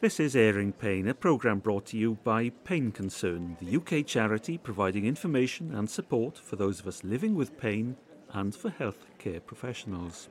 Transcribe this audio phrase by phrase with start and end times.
[0.00, 4.56] This is Airing Pain, a programme brought to you by Pain Concern, the UK charity
[4.56, 7.98] providing information and support for those of us living with pain
[8.32, 10.30] and for healthcare professionals.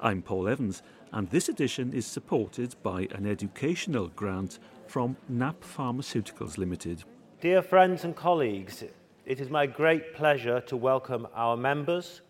[0.00, 0.82] I'm Paul Evans,
[1.12, 7.04] and this edition is supported by an educational grant from Napp Pharmaceuticals Limited.
[7.42, 8.82] Dear friends and colleagues,
[9.26, 12.22] it is my great pleasure to welcome our members,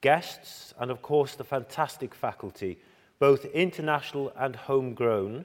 [0.00, 2.78] guests, and of course the fantastic faculty,
[3.18, 5.44] both international and homegrown,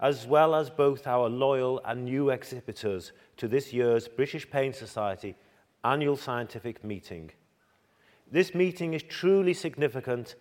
[0.00, 5.36] as well as both our loyal and new exhibitors to this year's British Pain Society
[5.84, 7.30] annual scientific meeting.
[8.30, 10.34] This meeting is truly significant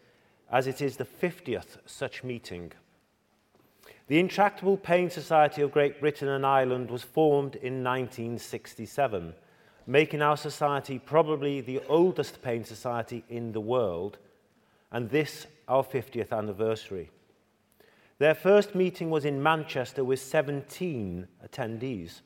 [0.51, 2.71] as it is the 50th such meeting.
[4.07, 9.33] The Intractable Pain Society of Great Britain and Ireland was formed in 1967,
[9.85, 14.17] making our society probably the oldest pain society in the world,
[14.91, 17.11] and this our 50th anniversary.
[18.19, 22.19] Their first meeting was in Manchester with 17 attendees.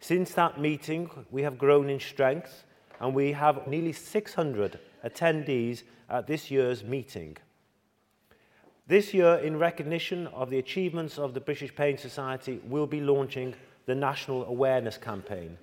[0.00, 2.64] Since that meeting, we have grown in strength
[3.00, 7.36] and we have nearly 600 attendees at this year's meeting.
[8.86, 13.54] This year, in recognition of the achievements of the British Pain Society, we'll be launching
[13.84, 15.58] the National Awareness Campaign.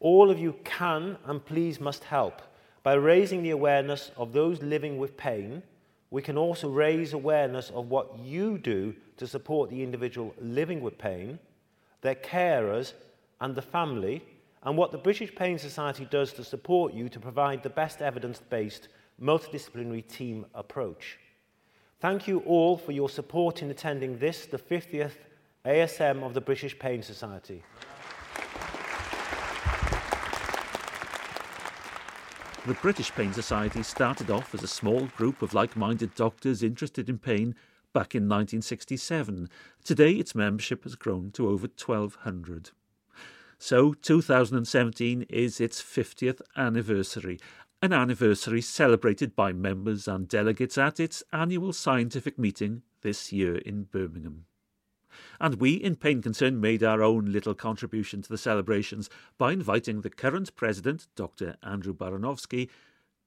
[0.00, 2.42] All of you can and please must help
[2.82, 5.62] by raising the awareness of those living with pain–
[6.14, 10.96] we can also raise awareness of what you do to support the individual living with
[10.96, 11.40] pain,
[12.02, 12.92] their carers,
[13.40, 14.22] and the family,
[14.62, 18.40] and what the British Pain Society does to support you to provide the best evidence
[18.48, 18.86] based
[19.20, 21.18] multidisciplinary team approach.
[21.98, 25.16] Thank you all for your support in attending this, the 50th
[25.66, 27.64] ASM of the British Pain Society.
[32.66, 37.10] The British Pain Society started off as a small group of like minded doctors interested
[37.10, 37.54] in pain
[37.92, 39.50] back in 1967.
[39.84, 42.70] Today, its membership has grown to over 1,200.
[43.58, 47.38] So, 2017 is its 50th anniversary,
[47.82, 53.84] an anniversary celebrated by members and delegates at its annual scientific meeting this year in
[53.84, 54.46] Birmingham.
[55.40, 60.00] And we in Pain Concern made our own little contribution to the celebrations by inviting
[60.00, 61.56] the current president, Dr.
[61.62, 62.68] Andrew Baranowski,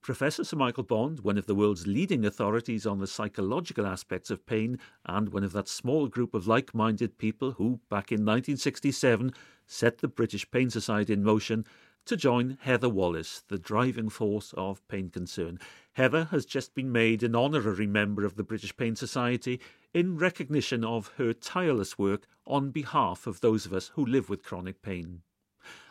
[0.01, 4.45] Professor Sir Michael Bond, one of the world's leading authorities on the psychological aspects of
[4.45, 9.33] pain, and one of that small group of like minded people who, back in 1967,
[9.65, 11.65] set the British Pain Society in motion,
[12.07, 15.59] to join Heather Wallace, the driving force of Pain Concern.
[15.93, 19.59] Heather has just been made an honorary member of the British Pain Society
[19.93, 24.43] in recognition of her tireless work on behalf of those of us who live with
[24.43, 25.21] chronic pain.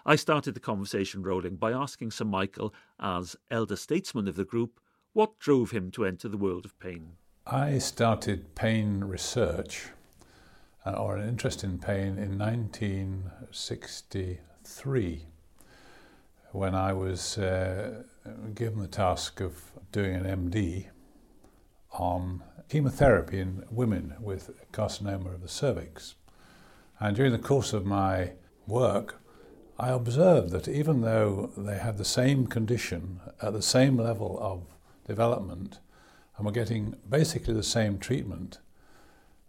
[0.07, 4.81] I started the conversation rolling by asking Sir Michael, as elder statesman of the group,
[5.13, 7.13] what drove him to enter the world of pain.
[7.47, 9.89] I started pain research
[10.87, 15.27] uh, or an interest in pain in 1963
[16.57, 18.03] when I was uh,
[18.55, 20.87] given the task of doing an MD
[21.93, 26.15] on chemotherapy in women with carcinoma of the cervix.
[26.99, 28.33] And during the course of my
[28.67, 29.21] work,
[29.79, 34.63] I observed that even though they had the same condition at the same level of
[35.07, 35.81] development
[36.39, 38.61] and were getting basically the same treatment,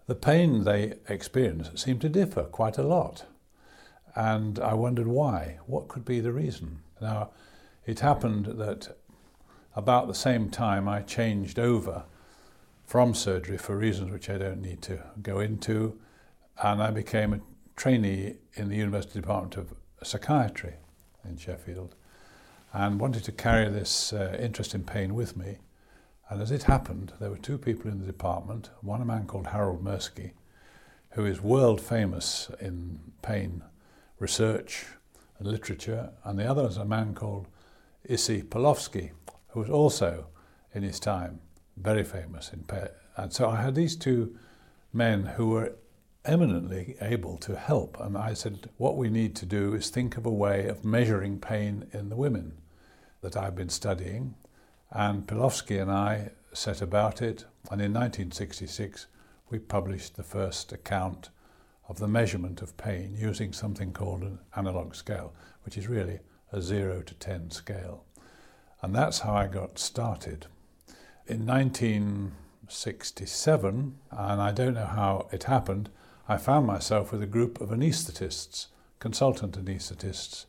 [0.07, 3.24] the pain they experienced seemed to differ quite a lot.
[4.13, 5.59] And I wondered why.
[5.68, 6.81] What could be the reason?
[7.01, 7.31] Now,
[7.85, 8.97] it happened that
[9.75, 12.03] about the same time I changed over
[12.85, 15.99] from surgery for reasons which I don't need to go into,
[16.61, 17.41] and I became a
[17.75, 20.75] trainee in the University Department of Psychiatry
[21.23, 21.95] in Sheffield
[22.73, 25.57] and wanted to carry this uh, interest in pain with me.
[26.29, 29.47] And as it happened, there were two people in the department, one a man called
[29.47, 30.31] Harold Merskey,
[31.11, 33.63] who is world famous in pain
[34.19, 34.85] research
[35.39, 37.47] and literature, and the other is a man called
[38.03, 39.11] Issy Pilowsky,
[39.49, 40.27] who was also,
[40.73, 41.39] in his time,
[41.75, 42.89] very famous in pain.
[43.15, 44.37] And so I had these two
[44.94, 45.75] men who were
[46.25, 48.00] eminently able to help.
[48.00, 51.39] And I said, what we need to do is think of a way of measuring
[51.39, 52.57] pain in the women
[53.21, 54.35] that I've been studying.
[54.91, 57.45] And Pilowsky and I set about it.
[57.71, 59.07] And in 1966,
[59.50, 61.29] we published the first account
[61.88, 66.19] of the measurement of pain using something called an analog scale, which is really
[66.51, 68.04] a 0 to 10 scale.
[68.81, 70.48] And that's how I got started.
[71.25, 75.89] In 1967, and I don't know how it happened,
[76.28, 78.68] I found myself with a group of anaesthetists,
[79.00, 80.45] consultant anaesthetists.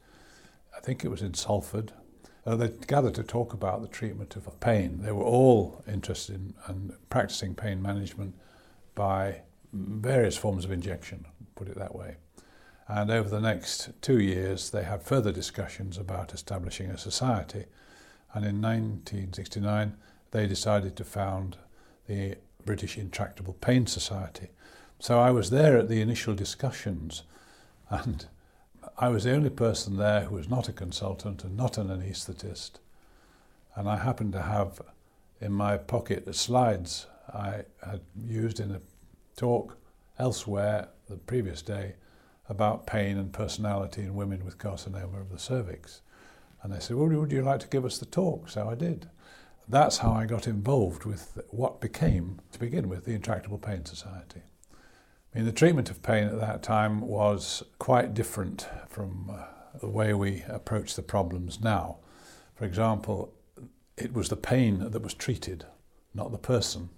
[0.76, 1.92] I think it was in Salford.
[2.44, 5.02] Uh, they gathered to talk about the treatment of pain.
[5.02, 8.34] They were all interested in, in practicing pain management
[8.94, 12.16] by various forms of injection, put it that way.
[12.86, 17.66] And over the next two years, they had further discussions about establishing a society.
[18.32, 19.94] And in 1969,
[20.30, 21.58] they decided to found
[22.06, 24.48] the British Intractable Pain Society.
[24.98, 27.22] So I was there at the initial discussions,
[27.90, 28.26] and
[28.96, 32.80] I was the only person there who was not a consultant and not an anaesthetist.
[33.74, 34.80] And I happened to have
[35.40, 38.80] in my pocket the slides I had used in a
[39.38, 39.78] talk
[40.18, 41.94] elsewhere the previous day
[42.48, 46.02] about pain and personality in women with carcinoma of the cervix.
[46.62, 48.48] And they said, well, would you like to give us the talk?
[48.48, 49.08] So I did.
[49.68, 54.42] That's how I got involved with what became, to begin with, the Intractable Pain Society.
[55.32, 59.44] I mean, the treatment of pain at that time was quite different from uh,
[59.78, 61.98] the way we approach the problems now.
[62.54, 63.34] For example,
[63.96, 65.66] it was the pain that was treated,
[66.14, 66.88] not the person.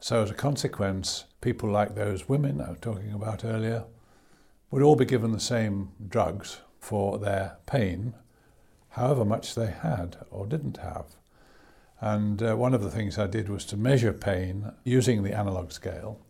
[0.00, 3.84] So, as a consequence, people like those women I was talking about earlier
[4.70, 8.14] would all be given the same drugs for their pain,
[8.90, 11.16] however much they had or didn't have.
[12.00, 15.72] And uh, one of the things I did was to measure pain using the analog
[15.72, 16.20] scale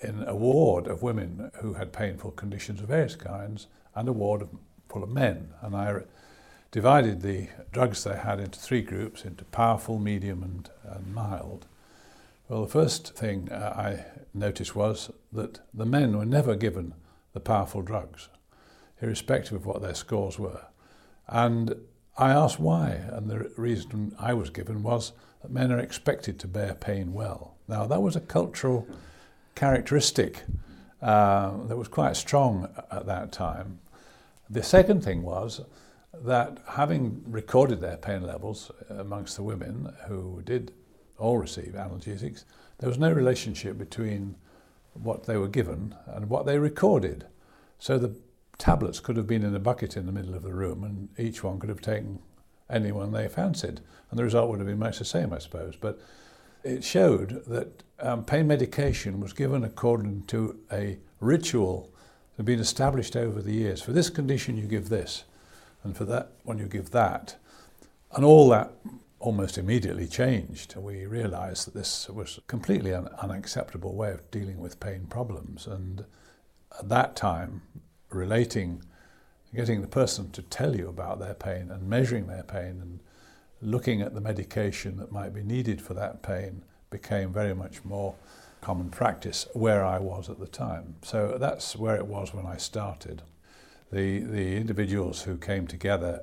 [0.00, 4.48] in a ward of women who had painful conditions of various kinds and a ward
[4.88, 5.50] full of men.
[5.60, 6.00] And I
[6.70, 11.66] divided the drugs they had into three groups into powerful, medium, and, and mild.
[12.52, 14.04] Well, the first thing uh, I
[14.34, 16.92] noticed was that the men were never given
[17.32, 18.28] the powerful drugs,
[19.00, 20.66] irrespective of what their scores were.
[21.26, 21.74] And
[22.18, 26.46] I asked why, and the reason I was given was that men are expected to
[26.46, 27.56] bear pain well.
[27.68, 28.86] Now, that was a cultural
[29.54, 30.42] characteristic
[31.00, 33.78] uh, that was quite strong at that time.
[34.50, 35.62] The second thing was
[36.12, 40.70] that having recorded their pain levels amongst the women who did
[41.22, 42.44] all receive analgesics,
[42.78, 44.34] there was no relationship between
[44.94, 47.26] what they were given and what they recorded.
[47.78, 48.14] So the
[48.58, 51.42] tablets could have been in a bucket in the middle of the room, and each
[51.42, 52.18] one could have taken
[52.68, 53.80] anyone they fancied,
[54.10, 55.76] and the result would have been much the same, I suppose.
[55.76, 56.00] But
[56.64, 61.90] it showed that um, pain medication was given according to a ritual
[62.32, 63.80] that had been established over the years.
[63.82, 65.24] For this condition, you give this,
[65.84, 67.36] and for that one, you give that.
[68.14, 68.72] And all that
[69.22, 70.74] almost immediately changed.
[70.76, 75.66] We realized that this was completely un- unacceptable way of dealing with pain problems.
[75.68, 76.04] And
[76.76, 77.62] at that time,
[78.10, 78.82] relating,
[79.54, 82.98] getting the person to tell you about their pain and measuring their pain and
[83.60, 88.16] looking at the medication that might be needed for that pain became very much more
[88.60, 90.96] common practice where I was at the time.
[91.02, 93.22] So that's where it was when I started.
[93.92, 96.22] The, the individuals who came together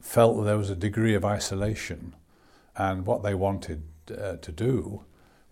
[0.00, 2.14] felt that there was a degree of isolation,
[2.76, 5.04] and what they wanted uh, to do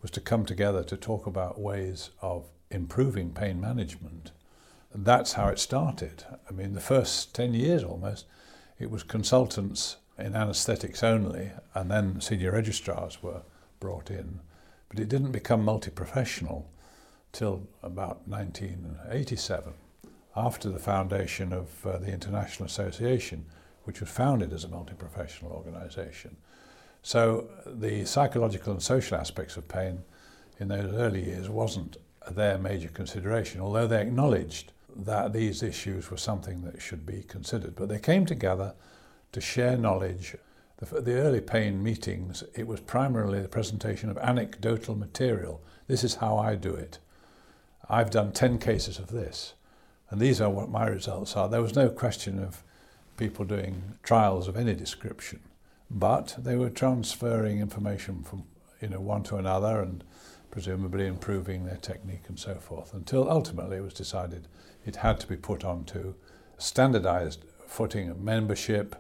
[0.03, 4.31] was to come together to talk about ways of improving pain management.
[4.93, 6.25] And that's how it started.
[6.49, 8.27] I mean, the first 10 years almost,
[8.79, 13.43] it was consultants in anaesthetics only, and then senior registrars were
[13.81, 14.41] brought in.
[14.89, 16.71] But it didn't become multi professional
[17.33, 19.75] till about 1987,
[20.35, 23.45] after the foundation of uh, the International Association,
[23.89, 26.37] which was founded as a multi professional organisation.
[27.03, 30.03] So the psychological and social aspects of pain
[30.61, 31.97] in those early years wasn't
[32.31, 37.77] their major consideration, although they acknowledged that these issues were something that should be considered.
[37.77, 38.75] But they came together
[39.33, 40.37] to share knowledge.
[40.77, 45.63] The, the early pain meetings, it was primarily the presentation of anecdotal material.
[45.87, 46.99] This is how I do it.
[47.89, 49.55] I've done 10 cases of this,
[50.11, 51.49] and these are what my results are.
[51.49, 52.63] There was no question of
[53.19, 55.41] people doing trials of any description,
[55.91, 58.45] but they were transferring information from
[58.81, 60.05] you know one to another and
[60.51, 64.49] presumably improving their technique and so forth until ultimately it was decided
[64.87, 66.15] it had to be put onto
[66.57, 68.97] standardized footing of membership,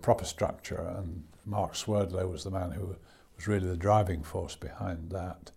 [0.00, 2.96] proper structure, and Mark Swerdlow was the man who
[3.36, 5.50] was really the driving force behind that.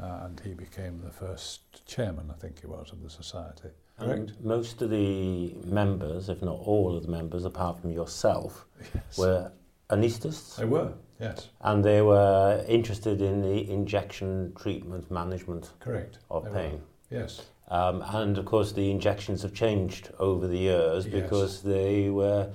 [0.00, 3.70] Uh, and he became the first chairman, I think he was, of the society.
[3.98, 9.18] And most of the members, if not all of the members, apart from yourself, Yes.
[9.18, 9.52] were
[9.90, 10.56] anaesthetists.
[10.56, 16.18] They were, yes, And they were interested in the injection treatment management correct.
[16.30, 16.56] of They were.
[16.56, 16.82] pain.
[17.10, 21.22] Yes, Um, and of course, the injections have changed over the years Yes.
[21.22, 22.50] because they were,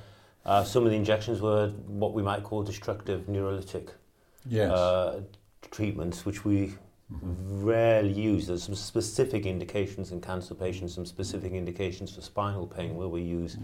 [0.45, 3.89] uh, some of the injections were what we might call destructive neurolytic
[4.45, 4.69] yes.
[4.71, 5.21] uh,
[5.71, 6.75] treatments, which we.
[7.21, 8.49] Rarely used.
[8.49, 13.21] There's some specific indications in cancer patients, some specific indications for spinal pain where we
[13.21, 13.57] use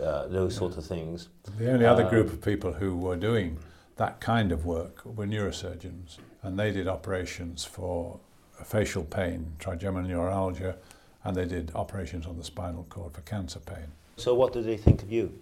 [0.00, 1.28] uh, those sort of things.
[1.58, 3.58] The only other Uh, group of people who were doing
[3.96, 8.18] that kind of work were neurosurgeons, and they did operations for
[8.64, 10.76] facial pain, trigeminal neuralgia,
[11.24, 13.92] and they did operations on the spinal cord for cancer pain.
[14.16, 15.38] So, what did they think of you?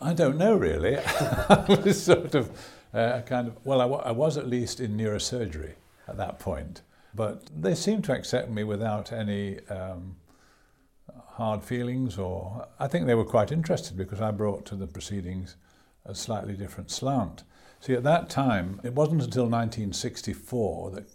[0.00, 0.96] I don't know really.
[1.48, 2.50] I was sort of
[2.94, 5.74] uh, kind of, well, I, w- I was at least in neurosurgery
[6.08, 6.82] at that point,
[7.14, 10.16] but they seemed to accept me without any um,
[11.32, 15.56] hard feelings, or I think they were quite interested because I brought to the proceedings
[16.04, 17.44] a slightly different slant.
[17.80, 21.08] See, at that time, it wasn't until 1964 that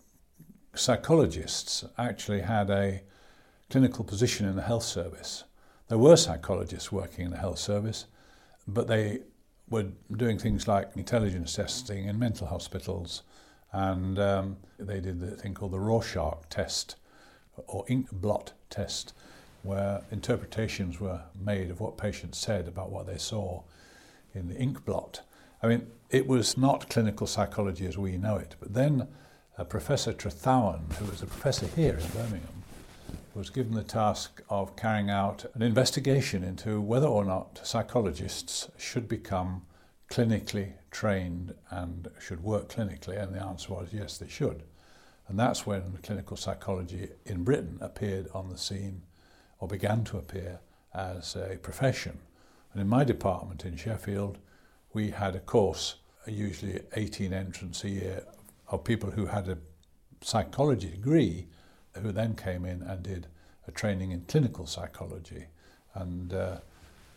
[0.75, 3.01] psychologists actually had a
[3.69, 5.43] clinical position in the health service.
[5.89, 8.05] There were psychologists working in the health service,
[8.67, 9.19] but they
[9.69, 13.23] were doing things like intelligence testing in mental hospitals,
[13.73, 16.95] and um, they did the thing called the Rorschach test
[17.67, 19.13] or ink blot test,
[19.63, 23.61] where interpretations were made of what patients said about what they saw
[24.33, 25.21] in the ink blot.
[25.61, 29.07] I mean, it was not clinical psychology as we know it, but then
[29.57, 32.63] uh, Professor Trethowan, who was a professor here in Birmingham,
[33.33, 39.07] was given the task of carrying out an investigation into whether or not psychologists should
[39.07, 39.63] become
[40.13, 44.61] clinically trained and should work clinically, and the answer was yes, they should.
[45.27, 49.01] And that's when clinical psychology in Britain appeared on the scene
[49.57, 50.59] or began to appear
[50.93, 52.19] as a profession.
[52.71, 54.37] And in my department in Sheffield,
[54.93, 55.95] we had a course,
[56.27, 58.23] usually 18 entrants a year,
[58.67, 59.57] of people who had a
[60.21, 61.47] psychology degree
[61.99, 63.25] who then came in and did
[63.67, 65.45] a training in clinical psychology.
[65.95, 66.57] And uh,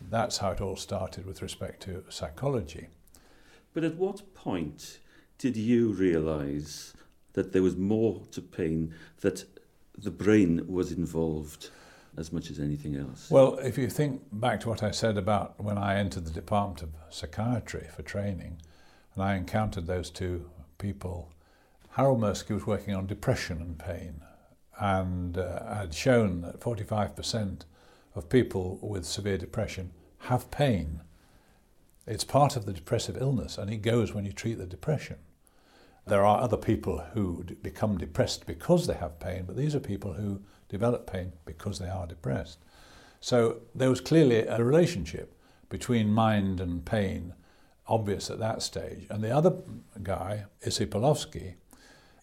[0.01, 2.87] that's how it all started with respect to psychology.
[3.73, 4.99] But at what point
[5.37, 6.93] did you realise
[7.33, 9.45] that there was more to pain, that
[9.97, 11.69] the brain was involved
[12.17, 13.29] as much as anything else?
[13.29, 16.81] Well, if you think back to what I said about when I entered the Department
[16.81, 18.61] of Psychiatry for training,
[19.13, 21.31] and I encountered those two people,
[21.91, 24.21] Harold Merskey was working on depression and pain,
[24.79, 27.61] and uh, had shown that 45%
[28.17, 31.01] of people with severe depression have pain.
[32.05, 35.17] It's part of the depressive illness, and it goes when you treat the depression.
[36.05, 39.79] There are other people who d- become depressed because they have pain, but these are
[39.79, 42.59] people who develop pain because they are depressed.
[43.19, 45.33] So there was clearly a relationship
[45.69, 47.33] between mind and pain,
[47.87, 49.05] obvious at that stage.
[49.09, 49.53] And the other
[50.01, 50.87] guy, Issy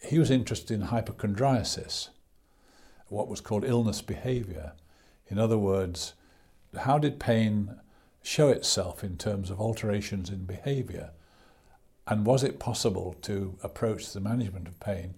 [0.03, 2.09] he was interested in hypochondriasis,
[3.09, 4.73] what was called illness behavior.
[5.29, 6.15] In other words,
[6.81, 7.77] how did pain
[8.23, 11.11] show itself in terms of alterations in behavior?
[12.07, 15.15] And was it possible to approach the management of pain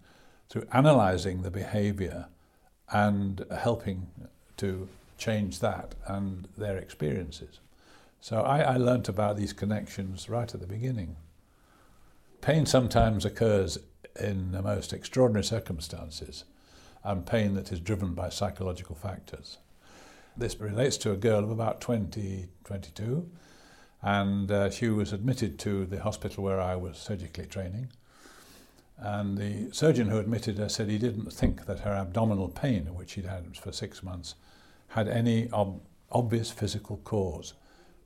[0.48, 2.26] through analyzing the behavior
[2.92, 4.06] and helping
[4.58, 7.58] to change that and their experiences?
[8.20, 11.16] So I, I learnt about these connections right at the beginning.
[12.40, 13.78] Pain sometimes occurs
[14.20, 16.44] in the most extraordinary circumstances
[17.02, 19.58] and pain that is driven by psychological factors.
[20.38, 23.30] This relates to a girl of about 20, 22,
[24.02, 27.88] and uh, she was admitted to the hospital where I was surgically training.
[28.98, 33.10] And the surgeon who admitted her said he didn't think that her abdominal pain, which
[33.10, 34.34] she'd had for six months,
[34.88, 35.80] had any ob-
[36.12, 37.54] obvious physical cause,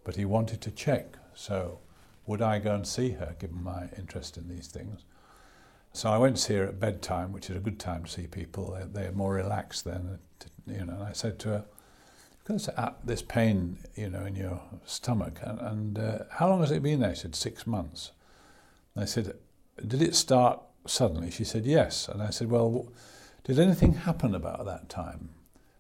[0.05, 1.17] but he wanted to check.
[1.35, 1.81] So,
[2.27, 5.05] would I go and see her, given my interest in these things?
[5.93, 8.29] So I went to see her at bedtime, which is a good time to see
[8.29, 8.73] people.
[8.73, 10.21] They're, they're more relaxed then,
[10.67, 10.95] you know.
[10.95, 11.65] And I said to her,
[12.59, 16.83] "Because this pain, you know, in your stomach, and, and uh, how long has it
[16.83, 18.11] been there?" She said, six months."
[18.95, 19.35] And I said,
[19.87, 22.93] "Did it start suddenly?" She said, "Yes." And I said, "Well,
[23.45, 25.31] did anything happen about that time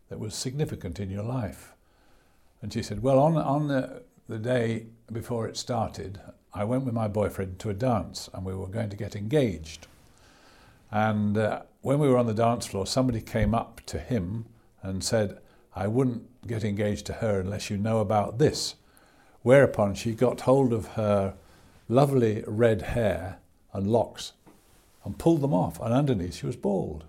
[0.08, 1.72] that was significant in your life?"
[2.62, 6.20] And she said, "Well, on on the, the day before it started,
[6.54, 9.88] I went with my boyfriend to a dance, and we were going to get engaged."
[10.92, 14.46] And uh, when we were on the dance floor, somebody came up to him
[14.82, 15.38] and said,
[15.80, 18.74] I wouldn't get engaged to her unless you know about this.
[19.40, 21.36] Whereupon she got hold of her
[21.88, 23.38] lovely red hair
[23.72, 24.34] and locks
[25.06, 27.04] and pulled them off, and underneath she was bald.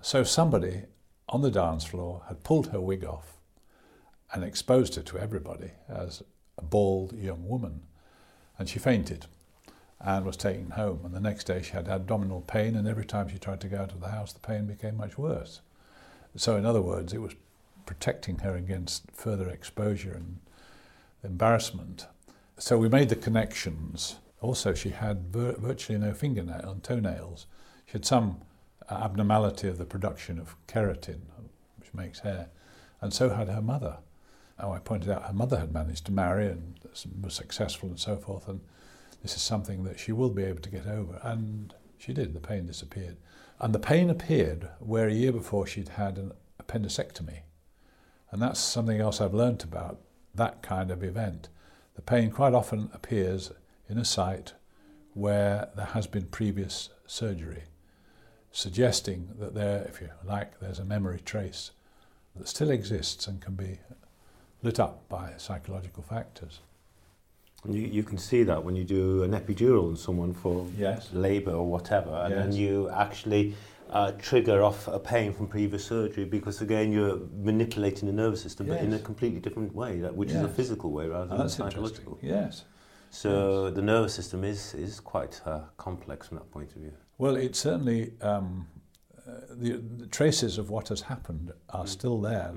[0.00, 0.82] So somebody
[1.28, 3.36] on the dance floor had pulled her wig off
[4.32, 6.22] and exposed her to everybody as
[6.56, 7.82] a bald young woman,
[8.60, 9.26] and she fainted
[10.00, 11.00] and was taken home.
[11.04, 13.78] And the next day she had abdominal pain, and every time she tried to go
[13.78, 15.62] out of the house, the pain became much worse.
[16.36, 17.34] So, in other words, it was
[17.86, 20.40] protecting her against further exposure and
[21.22, 22.06] embarrassment.
[22.58, 24.16] So, we made the connections.
[24.40, 27.46] Also, she had vir- virtually no fingernail and toenails.
[27.86, 28.42] She had some
[28.88, 31.20] uh, abnormality of the production of keratin,
[31.78, 32.48] which makes hair,
[33.00, 33.98] and so had her mother.
[34.58, 36.78] Oh, I pointed out her mother had managed to marry and
[37.20, 38.60] was successful and so forth, and
[39.22, 41.20] this is something that she will be able to get over.
[41.22, 43.16] And she did, the pain disappeared.
[43.58, 47.40] And the pain appeared where a year before she'd had an appendicectomy.
[48.36, 49.98] And that's something else I've learnt about
[50.34, 51.48] that kind of event.
[51.94, 53.50] The pain quite often appears
[53.88, 54.52] in a site
[55.14, 57.62] where there has been previous surgery,
[58.52, 61.70] suggesting that there, if you like, there's a memory trace
[62.34, 63.78] that still exists and can be
[64.62, 66.60] lit up by psychological factors.
[67.66, 71.08] You, you can see that when you do an epidural on someone for Yes.
[71.14, 73.54] labour or whatever, and then you actually
[73.90, 78.66] uh, trigger off a pain from previous surgery because again you're manipulating the nervous system
[78.66, 78.76] yes.
[78.76, 80.38] but in a completely different way that, which yes.
[80.38, 82.64] is a physical way rather oh, than psychological yes
[83.10, 83.74] so yes.
[83.74, 87.54] the nervous system is is quite uh, complex from that point of view well it
[87.54, 88.66] certainly um,
[89.26, 91.88] uh, the, the traces of what has happened are mm.
[91.88, 92.52] still there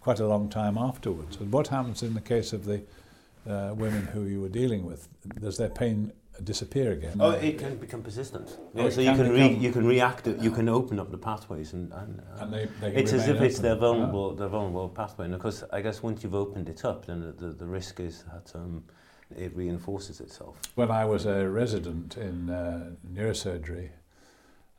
[0.00, 2.82] quite a long time afterwards and what happens in the case of the
[3.48, 5.08] uh, women who you were dealing with
[5.40, 6.12] does their pain
[6.44, 7.16] disappear again?
[7.20, 8.58] Oh, it can become persistent.
[8.74, 10.26] Yeah, so you can can re, you can react.
[10.26, 13.22] it- You can open up the pathways, and, and, uh, And they, they it's as
[13.28, 13.62] if remain it's open.
[13.70, 15.24] their vulnerable, their vulnerable pathway.
[15.26, 18.00] And of course, I guess once you've opened it up, then the, the, the risk
[18.00, 18.84] is that um,
[19.36, 20.58] it reinforces itself.
[20.74, 23.90] When I was a resident in uh, neurosurgery,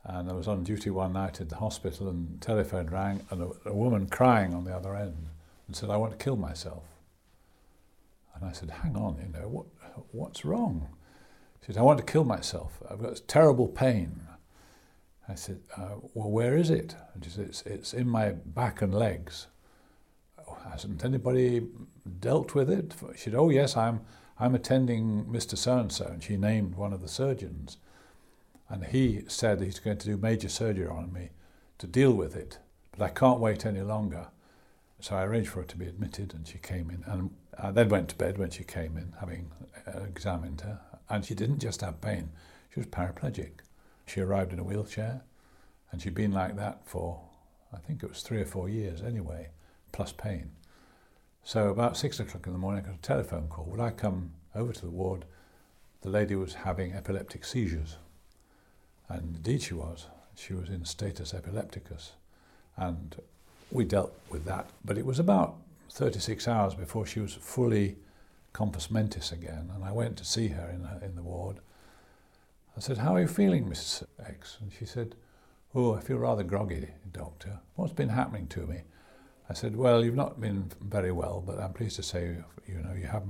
[0.04, 3.42] and I was on duty one night at the hospital, and the telephone rang, and
[3.42, 5.28] a, a woman crying on the other end,
[5.66, 6.82] and said, "I want to kill myself."
[8.34, 9.66] And I said, "Hang on, you know what?
[10.10, 10.88] What's wrong?"
[11.62, 12.82] She said, "I want to kill myself.
[12.90, 14.20] I've got terrible pain."
[15.28, 18.82] I said, uh, "Well, where is it?" And she said, "It's, it's in my back
[18.82, 19.46] and legs."
[20.46, 21.66] "Oh, hasn't anybody
[22.20, 22.94] dealt with it?
[23.14, 24.00] She said, "Oh yes, I'm."
[24.38, 25.56] I'm attending Mr.
[25.56, 27.76] So and so, and she named one of the surgeons.
[28.68, 31.30] And he said he's going to do major surgery on me
[31.78, 32.58] to deal with it,
[32.90, 34.28] but I can't wait any longer.
[34.98, 37.04] So I arranged for her to be admitted, and she came in.
[37.06, 39.52] And I then went to bed when she came in, having
[39.86, 40.80] uh, examined her.
[41.12, 42.30] And she didn't just have pain,
[42.72, 43.60] she was paraplegic.
[44.06, 45.22] She arrived in a wheelchair,
[45.90, 47.20] and she'd been like that for,
[47.72, 49.50] I think it was three or four years anyway,
[49.92, 50.52] plus pain.
[51.44, 53.66] So about six o'clock in the morning, I got a telephone call.
[53.66, 55.26] Would I come over to the ward?
[56.00, 57.98] The lady was having epileptic seizures.
[59.08, 60.06] And indeed she was.
[60.34, 62.12] She was in status epilepticus.
[62.76, 63.16] And
[63.70, 64.70] we dealt with that.
[64.82, 65.56] But it was about
[65.90, 67.96] 36 hours before she was fully
[68.52, 69.70] compos mentis again.
[69.74, 71.60] And I went to see her in, her, in the ward.
[72.76, 74.04] I said, How are you feeling, Mrs.
[74.24, 74.58] X?
[74.60, 75.14] And she said,
[75.74, 77.60] Oh, I feel rather groggy, doctor.
[77.76, 78.82] What's been happening to me?
[79.48, 82.36] I said, Well, you've not been very well, but I'm pleased to say,
[82.66, 83.24] you know, you have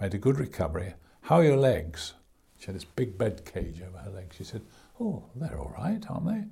[0.00, 0.94] made a good recovery.
[1.22, 2.14] How are your legs?
[2.58, 4.36] She had this big bed cage over her legs.
[4.36, 4.62] She said,
[5.00, 6.44] Oh, they're all right, aren't they?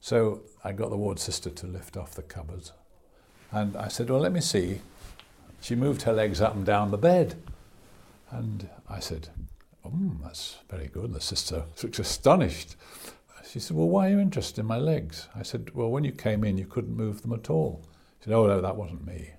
[0.00, 2.72] So I got the ward sister to lift off the cupboards.
[3.50, 4.80] And I said, Well, let me see.
[5.64, 7.36] She moved her legs up and down the bed.
[8.30, 9.30] And I said,
[9.82, 11.14] Mm, that's very good.
[11.14, 12.76] The sister looked astonished.
[13.48, 15.26] She said, Well, why are you interested in my legs?
[15.34, 17.82] I said, Well, when you came in, you couldn't move them at all.
[18.20, 19.30] She said, Oh, no, that wasn't me.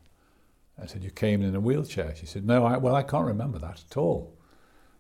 [0.82, 2.16] I said, You came in in a wheelchair.
[2.16, 4.36] She said, No, I, well, I can't remember that at all.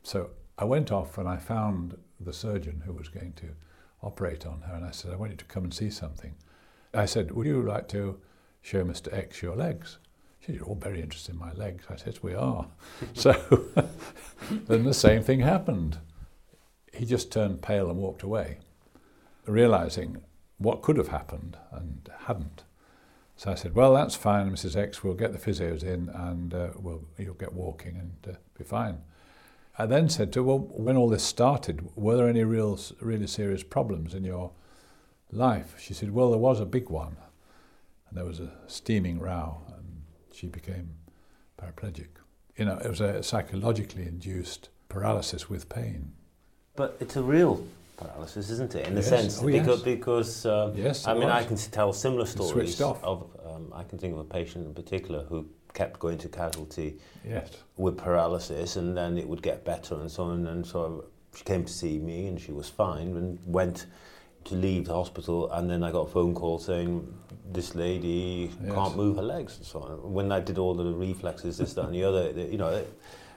[0.03, 3.47] So I went off and I found the surgeon who was going to
[4.03, 4.75] operate on her.
[4.75, 6.35] And I said, I want you to come and see something.
[6.93, 8.19] I said, Would you like to
[8.61, 9.11] show Mr.
[9.11, 9.97] X your legs?
[10.47, 11.85] You're all very interested in my legs.
[11.89, 12.67] I said, We are.
[13.13, 13.31] so
[14.67, 15.97] then the same thing happened.
[16.93, 18.59] He just turned pale and walked away,
[19.45, 20.21] realizing
[20.57, 22.63] what could have happened and hadn't.
[23.37, 24.77] So I said, "Well, that's fine, Mrs.
[24.77, 25.03] X.
[25.03, 28.99] We'll get the physios in, and uh, we'll you'll get walking and uh, be fine."
[29.77, 33.27] I then said to her, "Well, when all this started, were there any real, really
[33.27, 34.51] serious problems in your
[35.31, 37.17] life?" She said, "Well, there was a big one,
[38.07, 39.63] and there was a steaming row,
[40.35, 40.89] she became
[41.57, 42.07] paraplegic.
[42.57, 46.11] You know, it was a psychologically induced paralysis with pain."
[46.75, 47.65] But it's a real
[47.97, 48.87] paralysis, isn't it?
[48.87, 49.09] In the Yes.
[49.09, 49.61] sense Oh, yes.
[49.65, 53.01] because because um, Yes, I mean I can tell similar stories switched off.
[53.03, 56.97] of um, I can think of a patient in particular who kept going to casualty
[57.25, 57.49] Yes.
[57.77, 61.63] with paralysis and then it would get better and so on and so she came
[61.65, 63.85] to see me and she was fine and went
[64.45, 67.11] to leave the hospital and then I got a phone call saying
[67.51, 68.73] this lady Yes.
[68.73, 70.13] can't move her legs so on.
[70.13, 72.91] When I did all the reflexes, this, that and the other, you know, it,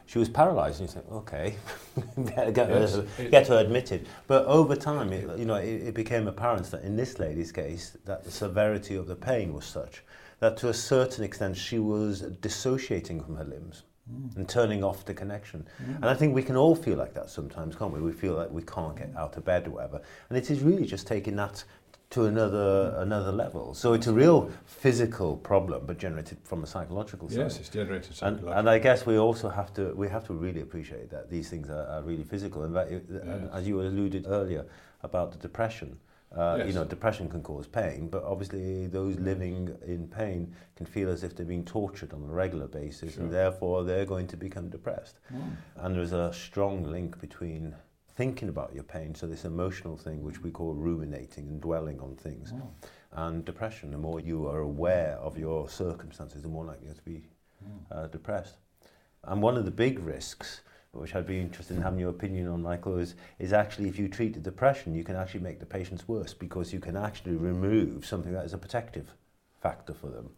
[0.06, 1.54] she was paralysed and you think, okay,
[2.34, 2.94] get, get, Yes.
[2.94, 4.06] her, get her admitted.
[4.26, 7.96] But over time, it, you know, it, it became apparent that in this lady's case,
[8.06, 10.02] that the severity of the pain was such
[10.40, 14.36] that to a certain extent she was dissociating from her limbs mm.
[14.36, 15.66] and turning off the connection.
[15.82, 15.96] Mm.
[15.96, 18.00] And I think we can all feel like that sometimes, can't we?
[18.00, 20.00] We feel like we can't get out of bed or whatever.
[20.28, 21.64] And it is really just taking that
[22.10, 23.74] to another another level.
[23.74, 27.38] So it's a real physical problem, but generated from a psychological side.
[27.38, 28.50] Yes, it's generated psychologically.
[28.50, 31.50] And, and I guess we also have to we have to really appreciate that these
[31.50, 32.62] things are, are really physical.
[32.62, 33.02] And, that, yes.
[33.10, 34.64] and as you alluded earlier
[35.02, 35.98] about the depression,
[36.30, 36.68] Uh, Yes.
[36.68, 41.24] You know, depression can cause pain, but obviously those living in pain can feel as
[41.24, 43.22] if they're being tortured on a regular basis, Sure.
[43.24, 45.20] and therefore they're going to become depressed.
[45.76, 47.74] And there's a strong link between
[48.14, 52.14] thinking about your pain, so this emotional thing which we call ruminating and dwelling on
[52.16, 52.52] things,
[53.12, 53.90] and depression.
[53.90, 57.24] The more you are aware of your circumstances, the more likely you're to be
[57.90, 58.58] uh, depressed.
[59.24, 60.60] And one of the big risks,
[60.98, 64.08] which I'd be interested in having your opinion on, Michael, is, is actually if you
[64.08, 68.06] treat the depression, you can actually make the patients worse because you can actually remove
[68.06, 69.14] something that is a protective
[69.62, 70.30] factor for them.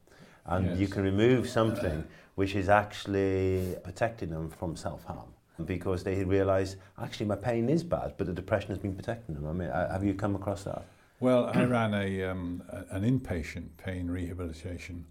[0.47, 5.29] And you can remove something which is actually protecting them from self-harm
[5.67, 9.47] because they realise, actually, my pain is bad, but the depression has been protecting them.
[9.47, 10.85] I mean, uh, have you come across that?
[11.21, 15.05] Well, I ran a, um, an inpatient pain rehabilitation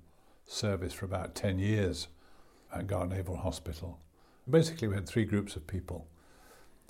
[0.46, 2.08] service for about 10 years
[2.74, 4.00] at Gartnavel Hospital.
[4.50, 6.08] Basically, we had three groups of people.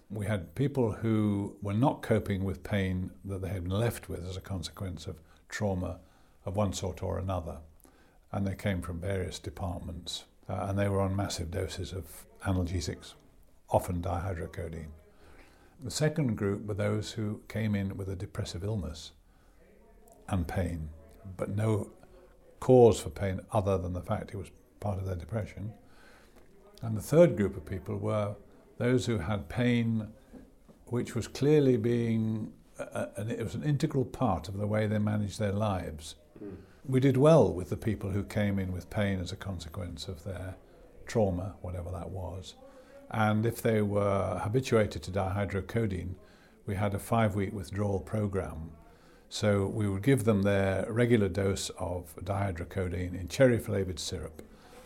[0.09, 4.27] We had people who were not coping with pain that they had been left with
[4.27, 5.99] as a consequence of trauma
[6.45, 7.57] of one sort or another.
[8.31, 10.25] And they came from various departments.
[10.47, 13.13] Uh, and they were on massive doses of analgesics,
[13.69, 14.91] often dihydrocodeine.
[15.83, 19.11] The second group were those who came in with a depressive illness
[20.27, 20.89] and pain,
[21.37, 21.91] but no
[22.59, 25.73] cause for pain other than the fact it was part of their depression.
[26.81, 28.35] And the third group of people were
[28.77, 30.07] those who had pain
[30.85, 34.97] which was clearly being, a, a, it was an integral part of the way they
[34.97, 36.15] managed their lives.
[36.39, 36.55] Hmm.
[36.85, 40.23] We did well with the people who came in with pain as a consequence of
[40.23, 40.55] their
[41.05, 42.55] trauma, whatever that was.
[43.11, 46.15] And if they were habituated to dihydrocodeine,
[46.65, 48.71] we had a five week withdrawal program.
[49.27, 54.41] So we would give them their regular dose of dihydrocodeine in cherry flavoured syrup.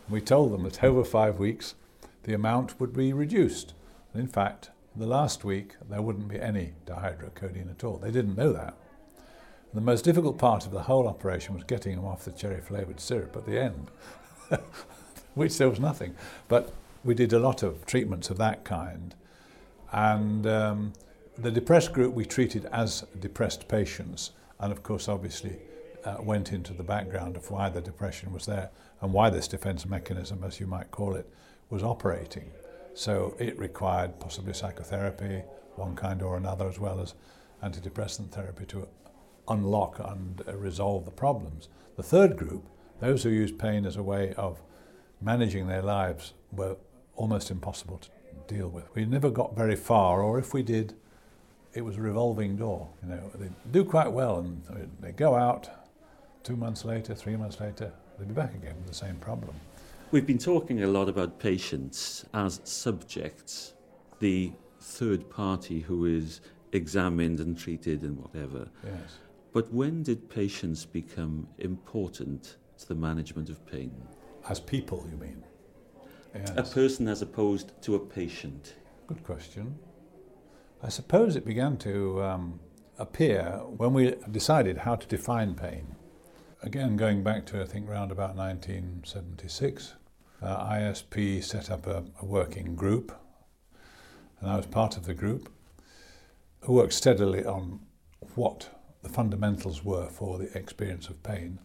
[0.10, 1.76] We told them that over five weeks
[2.24, 3.74] the amount would be reduced.
[4.14, 7.98] And in fact, the last week there wouldn't be any dihydrocodeine at all.
[7.98, 8.76] They didn't know that.
[9.74, 13.00] The most difficult part of the whole operation was getting them off the cherry flavoured
[13.00, 13.90] syrup at the end,
[15.34, 16.16] which there was nothing.
[16.48, 16.72] But
[17.04, 19.16] we did a lot of treatments of that kind.
[19.92, 20.94] And um,
[21.38, 25.58] the depressed group we treated as depressed patients, and of course, obviously,
[26.06, 28.70] uh, went into the background of why the depression was there
[29.02, 31.28] and why this defense mechanism, as you might call it,
[31.70, 32.52] was operating.
[32.94, 35.44] So it required possibly psychotherapy,
[35.76, 37.16] one kind or another, as well as
[37.64, 38.88] antidepressant therapy to
[39.48, 41.70] unlock and resolve the problems.
[41.98, 42.66] The third group,
[43.00, 44.62] those who used pain as a way of
[45.22, 46.78] managing their lives, were
[47.16, 48.10] almost impossible to
[48.54, 48.86] deal with.
[48.96, 50.96] We never got very far, or if we did,
[51.74, 52.90] it was a revolving door.
[53.02, 55.70] You know, they do quite well, and they go out.
[56.44, 59.56] Two months later, three months later, they'll be back again with the same problem.
[60.14, 63.74] We've been talking a lot about patients as subjects,
[64.20, 66.40] the third party who is
[66.72, 68.68] examined and treated and whatever.
[68.84, 69.18] Yes.
[69.54, 73.92] But when did patients become important to the management of pain?
[74.48, 75.44] As people, you mean?
[76.36, 76.52] Yes.
[76.58, 78.76] A person as opposed to a patient.
[79.08, 79.80] Good question.
[80.84, 82.60] I suppose it began to um,
[83.00, 85.96] appear when we decided how to define pain.
[86.62, 89.96] Again, going back to I think round about 1976,
[90.44, 93.18] uh, ISP set up a, a working group,
[94.40, 95.50] and I was part of the group,
[96.62, 97.80] who worked steadily on
[98.36, 98.70] what
[99.02, 101.60] the fundamentals were for the experience of pain,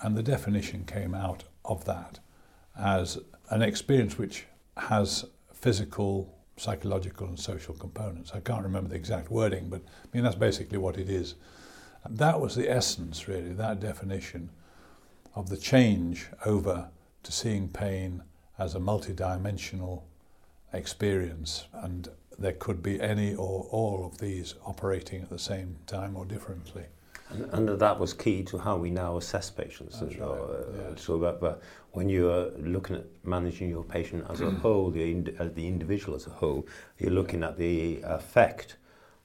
[0.00, 2.20] and the definition came out of that
[2.78, 3.18] as
[3.50, 8.32] an experience which has physical, psychological, and social components.
[8.34, 11.34] I can't remember the exact wording, but I mean that's basically what it is.
[12.08, 14.50] That was the essence, really, that definition
[15.34, 16.88] of the change over
[17.24, 18.22] to seeing pain
[18.58, 20.02] as a multidimensional
[20.72, 22.08] experience, and
[22.38, 26.84] there could be any or all of these operating at the same time or differently.
[27.30, 30.00] And, and that was key to how we now assess patients.
[30.00, 31.02] And, right, uh, yes.
[31.02, 35.10] So, but, but when you are looking at managing your patient as a whole, the,
[35.10, 36.66] ind- uh, the individual as a whole,
[36.98, 38.76] you're looking at the effect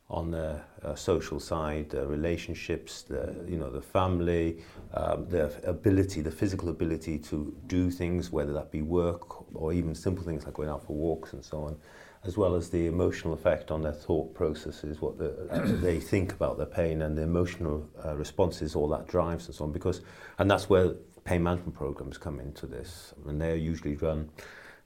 [0.09, 4.57] on the uh, social side, the relationships, the you know the family,
[4.93, 9.93] um, the ability, the physical ability to do things, whether that be work or even
[9.93, 11.77] simple things like going out for walks and so on,
[12.23, 16.57] as well as the emotional effect on their thought processes, what the, they think about
[16.57, 19.71] their pain and the emotional uh, responses, all that drives and so on.
[19.71, 20.01] Because,
[20.39, 24.29] and that's where pain management programs come into this, and they're usually run.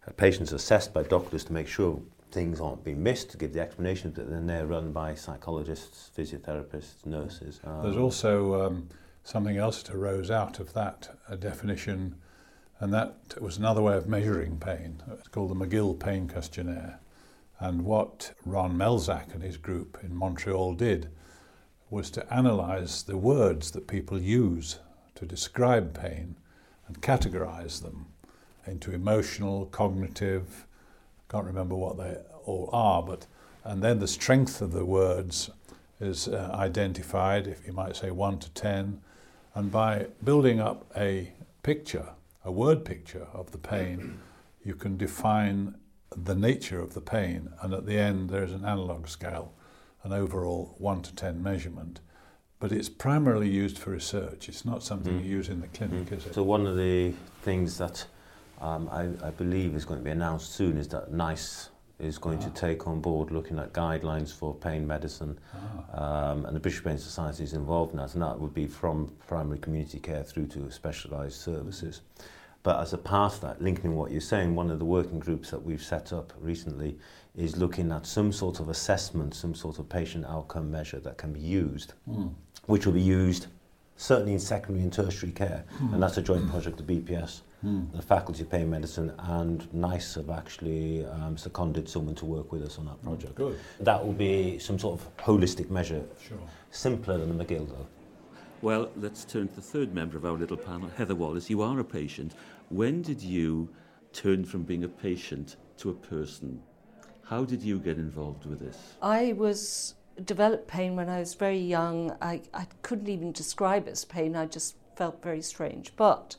[0.06, 2.02] Uh, patients assessed by doctors to make sure
[2.34, 7.06] things aren't being missed, to give the explanations, but then they're run by psychologists, physiotherapists,
[7.06, 7.60] nurses.
[7.64, 8.90] Um, There's also um,
[9.24, 12.16] something else that arose out of that uh, definition,
[12.80, 15.02] and that was another way of measuring pain.
[15.12, 17.00] It's called the McGill Pain Questionnaire.
[17.60, 21.10] And what Ron Melzack and his group in Montreal did
[21.90, 24.80] was to analyze the words that people use
[25.16, 26.36] to describe pain
[26.88, 28.08] and categorize them
[28.66, 30.66] into emotional, cognitive,
[31.34, 32.16] can't remember what they
[32.46, 33.26] all are, but
[33.64, 35.50] and then the strength of the words
[36.00, 39.02] is uh, identified, if you might say 1 to 10,
[39.56, 41.32] and by building up a
[41.64, 42.10] picture,
[42.46, 44.20] a word picture of the pain,
[44.64, 45.76] you can define
[46.16, 49.54] the nature of the pain, and at the end there is an analog scale,
[50.04, 52.00] an overall 1 to 10 measurement.
[52.60, 54.48] But it's primarily used for research.
[54.50, 55.24] It's not something mm.
[55.24, 56.18] you use in the clinic, mm.
[56.18, 56.36] is it?
[56.36, 58.06] So one of the things that
[58.64, 62.40] um, I, I, believe is going to be announced soon is that NICE is going
[62.40, 62.48] ah.
[62.48, 65.38] to take on board looking at guidelines for pain medicine,
[65.94, 66.32] ah.
[66.32, 69.12] um, and the British Pain Society is involved in that, and that would be from
[69.28, 72.02] primary community care through to specialised services.
[72.64, 75.20] But as a part of that, linking in what you're saying, one of the working
[75.20, 76.98] groups that we've set up recently
[77.36, 81.34] is looking at some sort of assessment, some sort of patient outcome measure that can
[81.34, 82.34] be used, mm.
[82.68, 83.48] which will be used
[83.98, 85.94] certainly in secondary and tertiary care, mm.
[85.94, 87.42] and that's a joint project of BPS.
[87.64, 87.92] Mm.
[87.94, 92.62] The Faculty of Pain Medicine and NICE have actually um, seconded someone to work with
[92.62, 93.36] us on that project.
[93.36, 93.58] Good.
[93.80, 96.38] That will be some sort of holistic measure, sure.
[96.72, 97.88] simpler than the McGill though.
[98.62, 101.50] Well, let's turn to the third member of our little panel, Heather Wallace.
[101.50, 102.34] You are a patient.
[102.70, 103.70] When did you
[104.14, 106.62] turn from being a patient to a person?
[107.26, 108.96] How did you get involved with this?
[109.02, 109.96] I was
[110.26, 112.16] developed pain when I was very young.
[112.22, 114.36] I, I couldn't even describe it as pain.
[114.36, 115.94] I just felt very strange.
[115.96, 116.36] But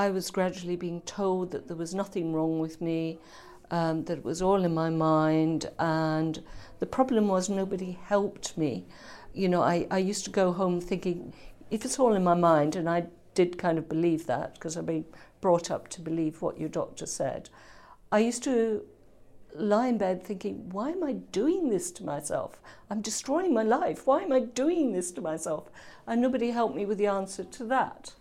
[0.00, 3.18] I was gradually being told that there was nothing wrong with me,
[3.70, 6.42] um, that it was all in my mind, and
[6.78, 8.86] the problem was nobody helped me.
[9.34, 11.34] You know, I, I used to go home thinking,
[11.70, 14.86] if it's all in my mind, and I did kind of believe that because I've
[14.86, 15.04] been
[15.42, 17.50] brought up to believe what your doctor said,
[18.10, 18.82] I used to
[19.54, 22.58] lie in bed thinking, why am I doing this to myself?
[22.88, 24.06] I'm destroying my life.
[24.06, 25.68] Why am I doing this to myself?
[26.06, 28.14] And nobody helped me with the answer to that.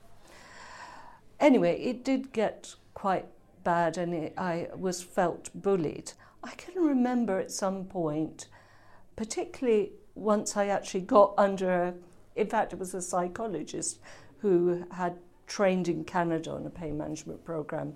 [1.39, 3.25] Anyway, it did get quite
[3.63, 6.13] bad and it, I was felt bullied.
[6.43, 8.47] I can remember at some point,
[9.15, 11.93] particularly once I actually got under,
[12.35, 13.99] in fact, it was a psychologist
[14.39, 17.93] who had trained in Canada on a pain management program.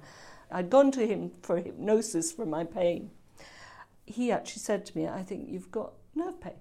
[0.51, 3.11] I'd gone to him for hypnosis for my pain.
[4.05, 6.59] He actually said to me, I think you've got nerve pain.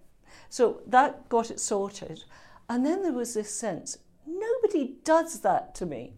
[0.48, 2.24] So that got it sorted.
[2.68, 6.14] And then there was this sense nobody does that to me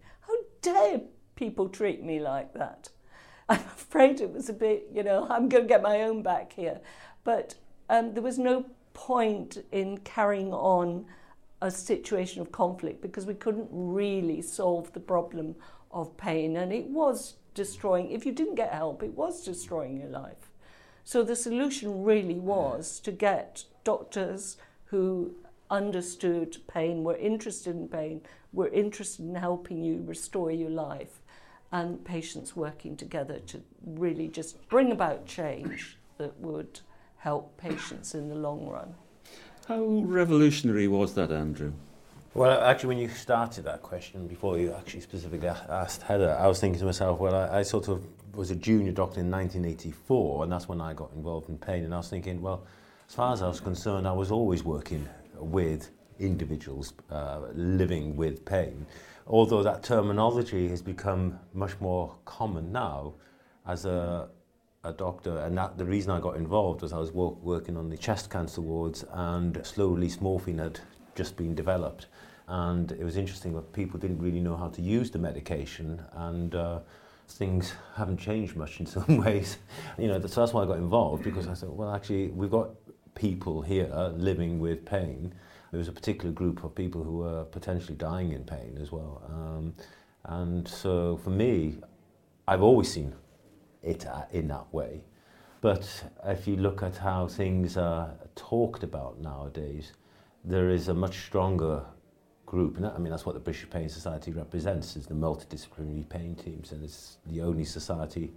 [0.65, 1.01] dare
[1.37, 2.89] people treat me like that?
[3.49, 6.53] I'm afraid it was a bit, you know, I'm going to get my own back
[6.53, 6.81] here.
[7.23, 7.55] But
[7.91, 11.05] um, there was no point in carrying on
[11.61, 15.55] a situation of conflict because we couldn't really solve the problem
[15.91, 16.57] of pain.
[16.57, 20.51] And it was destroying, if you didn't get help, it was destroying your life.
[21.05, 25.35] So the solution really was to get doctors who
[25.71, 28.23] understood pain, were interested in pain,
[28.55, 31.21] were interested in helping you restore your life,
[31.73, 36.81] and patients working together to really just bring about change that would
[37.17, 38.95] help patients in the long run.
[39.67, 41.73] How revolutionary was that, Andrew?
[42.35, 46.61] Well, actually, when you started that question, before you actually specifically asked Heather, I was
[46.61, 50.53] thinking to myself, well, I, I sort of was a junior doctor in 1984, and
[50.53, 51.85] that's when I got involved in pain.
[51.85, 52.67] And I was thinking, well,
[53.09, 58.45] as far as I was concerned, I was always working with individuals uh, living with
[58.45, 58.87] pain.
[59.27, 63.15] Although that terminology has become much more common now
[63.67, 64.29] as a,
[64.85, 67.89] a doctor, and that the reason I got involved was I was work, working on
[67.89, 70.81] the chest cancer wards, and slow release morphine had
[71.15, 72.07] just been developed.
[72.49, 76.55] And it was interesting that people didn't really know how to use the medication, and
[76.55, 76.81] uh,
[77.29, 79.57] things haven't changed much in some ways.
[79.97, 82.71] You know, so that's why I got involved because I thought, well, actually, we've got
[83.15, 85.33] people here living with pain.
[85.75, 89.21] There was a particular group of people who were potentially dying in pain as well.
[89.29, 89.75] Um,
[90.23, 91.79] and so for me,
[92.47, 93.13] I've always seen
[93.83, 95.03] it in that way.
[95.63, 99.95] But if you look at how things are talked about nowadays,
[100.45, 101.83] there is a much stronger
[102.47, 102.77] group.
[102.77, 106.71] And I mean, that's what the British Pain Society represents, is the multidisciplinary pain teams.
[106.71, 108.33] And it's the only society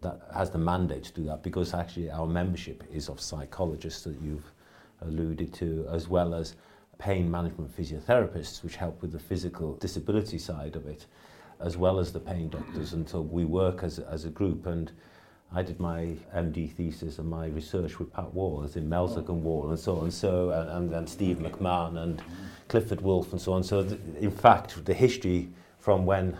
[0.00, 4.18] that has the mandate to do that because actually our membership is of psychologists that
[4.22, 4.50] you've
[5.02, 6.56] alluded to, as well as
[6.98, 11.06] pain management physiotherapists, which help with the physical disability side of it,
[11.60, 14.66] as well as the pain doctors until we work as, as a group.
[14.66, 14.90] And
[15.54, 19.42] I did my MD thesis and my research with Pat Wall, as in Melzack and
[19.42, 22.22] Wall and so on, so, and, and, and Steve McMahon and
[22.68, 23.62] Clifford Wolf, and so on.
[23.62, 26.36] So, th- in fact, the history from when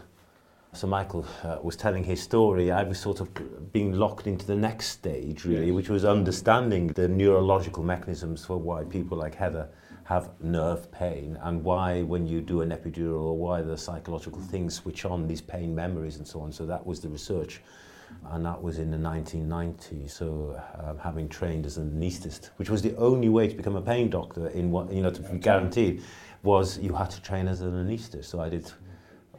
[0.75, 4.57] Sir Michael uh, was telling his story, I was sort of being locked into the
[4.57, 5.75] next stage, really, yes.
[5.75, 9.69] which was understanding the neurological mechanisms for why people like Heather
[10.09, 14.75] have nerve pain and why when you do an epidural or why the psychological things
[14.75, 16.51] switch on these pain memories and so on.
[16.51, 17.61] So that was the research
[18.31, 20.11] and that was in the 1990s.
[20.13, 23.83] So um, having trained as an anaesthetist, which was the only way to become a
[23.83, 26.03] pain doctor in what, you know, to be guaranteed,
[26.43, 28.25] was you had to train as an anaesthetist.
[28.25, 28.73] So I did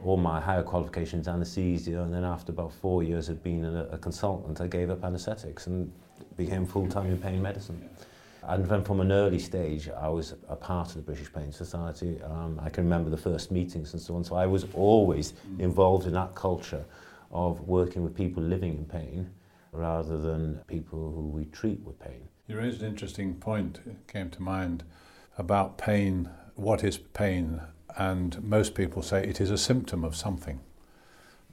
[0.04, 3.98] all my higher qualifications anesthesia and then after about four years of being a, a
[3.98, 5.92] consultant I gave up anesthetics and
[6.38, 7.90] became full-time in pain medicine.
[8.44, 12.22] And then from an early stage, I was a part of the British Pain Society.
[12.24, 14.24] Um, I can remember the first meetings and so on.
[14.24, 16.86] So I was always involved in that culture
[17.32, 19.30] of working with people living in pain
[19.72, 22.28] rather than people who we treat with pain.
[22.48, 24.84] You raised an interesting point, it came to mind,
[25.38, 26.30] about pain.
[26.56, 27.62] What is pain?
[27.98, 30.60] And most people say it is a symptom of something.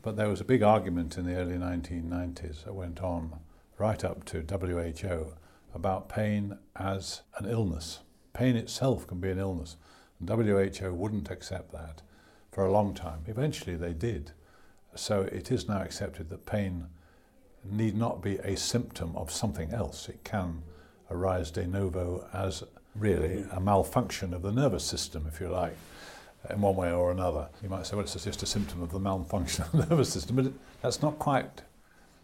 [0.02, 3.40] But there was a big argument in the early 1990s that went on
[3.76, 5.32] right up to WHO
[5.76, 8.00] about pain as an illness.
[8.32, 9.76] Pain itself can be an illness.
[10.18, 12.02] And WHO wouldn't accept that
[12.50, 13.20] for a long time.
[13.26, 14.32] Eventually they did.
[14.94, 16.86] So it is now accepted that pain
[17.70, 20.08] need not be a symptom of something else.
[20.08, 20.62] It can
[21.10, 25.76] arise de novo as really a malfunction of the nervous system, if you like,
[26.48, 27.48] in one way or another.
[27.62, 30.36] You might say, well, it's just a symptom of the malfunction of the nervous system,
[30.36, 31.62] but that's not quite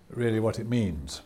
[0.09, 1.23] really what it means.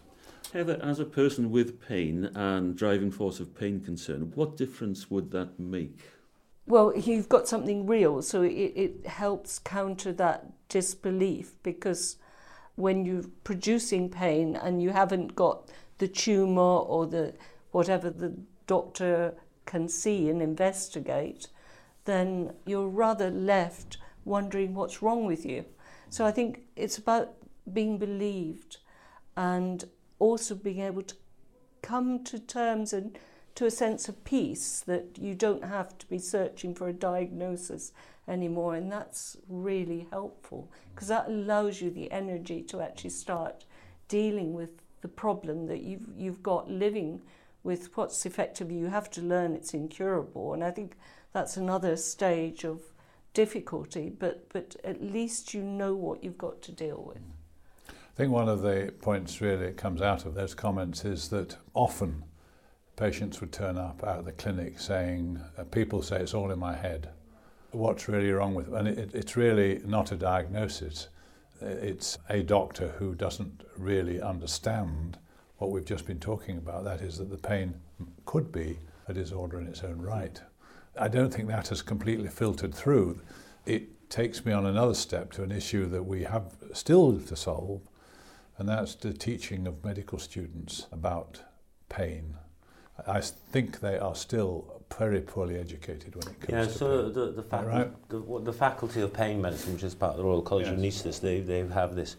[0.53, 5.31] Heather, as a person with pain and driving force of pain concern, what difference would
[5.33, 6.01] that make?
[6.67, 12.17] Well, you've got something real, so it, it helps counter that disbelief because
[12.75, 17.35] when you're producing pain and you haven't got the tumour or the
[17.71, 21.49] whatever the doctor can see and investigate,
[22.05, 25.65] then you're rather left wondering what's wrong with you.
[26.09, 27.35] So I think it's about
[27.73, 28.79] being believed
[29.37, 29.85] and
[30.19, 31.15] also being able to
[31.83, 33.19] come to terms and
[33.55, 37.93] to a sense of peace that you don't have to be searching for a diagnosis
[38.29, 38.75] anymore.
[38.75, 43.65] And that's really helpful because that allows you the energy to actually start
[44.09, 47.23] dealing with the problem that you've, you've got living
[47.63, 50.53] with what's effectively you have to learn it's incurable.
[50.55, 50.97] And I think
[51.33, 52.81] that's another stage of
[53.33, 57.23] difficulty, but, but at least you know what you've got to deal with.
[58.17, 61.59] I think one of the points really that comes out of those comments is that
[61.75, 62.25] often
[62.97, 66.59] patients would turn up out of the clinic saying, uh, people say it's all in
[66.59, 67.11] my head.
[67.73, 68.73] What's really wrong with it?
[68.73, 71.09] And it, it's really not a diagnosis.
[71.61, 75.19] It's a doctor who doesn't really understand
[75.59, 76.85] what we've just been talking about.
[76.85, 77.75] That is, that the pain
[78.25, 80.41] could be a disorder in its own right.
[80.99, 83.21] I don't think that has completely filtered through.
[83.67, 87.83] It takes me on another step to an issue that we have still to solve,
[88.59, 91.43] and that's the teaching of medical students about
[91.89, 92.37] pain
[93.07, 97.13] I think they are still very poorly educated when it comes yeah, to so pain.
[97.13, 98.09] the the, right?
[98.09, 101.03] the the faculty of pain medicine, which is part of the Royal College of Yes.
[101.03, 102.17] Anaesthetists, they they have this.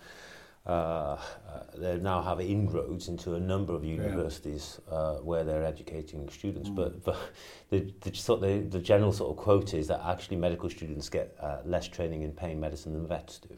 [0.66, 6.28] Uh, uh, they now have inroads into a number of universities uh, where they're educating
[6.28, 6.68] students.
[6.68, 6.76] Mm.
[6.76, 7.18] But, but
[7.70, 11.38] the, the, sort the, the general sort of quote is that actually medical students get
[11.40, 13.56] uh, less training in pain medicine than vets do.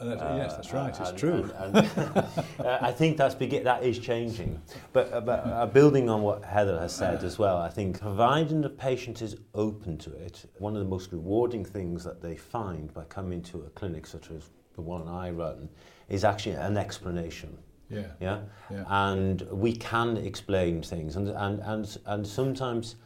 [0.00, 0.98] And that, yes, that's right.
[0.98, 1.50] It's true.
[1.58, 1.76] and-
[2.60, 4.60] uh, I think that's that is changing.
[4.94, 8.62] But, uh, but uh, building on what Heather has said as well, I think providing
[8.62, 12.92] the patient is open to it, one of the most rewarding things that they find
[12.94, 15.68] by coming to a clinic such as the one I run
[16.08, 17.56] is actually an explanation.
[17.90, 18.06] yeah.
[18.20, 18.40] Yeah?
[18.70, 18.84] Yeah.
[18.88, 21.16] And we can explain things.
[21.16, 22.96] And, and, and, and sometimes,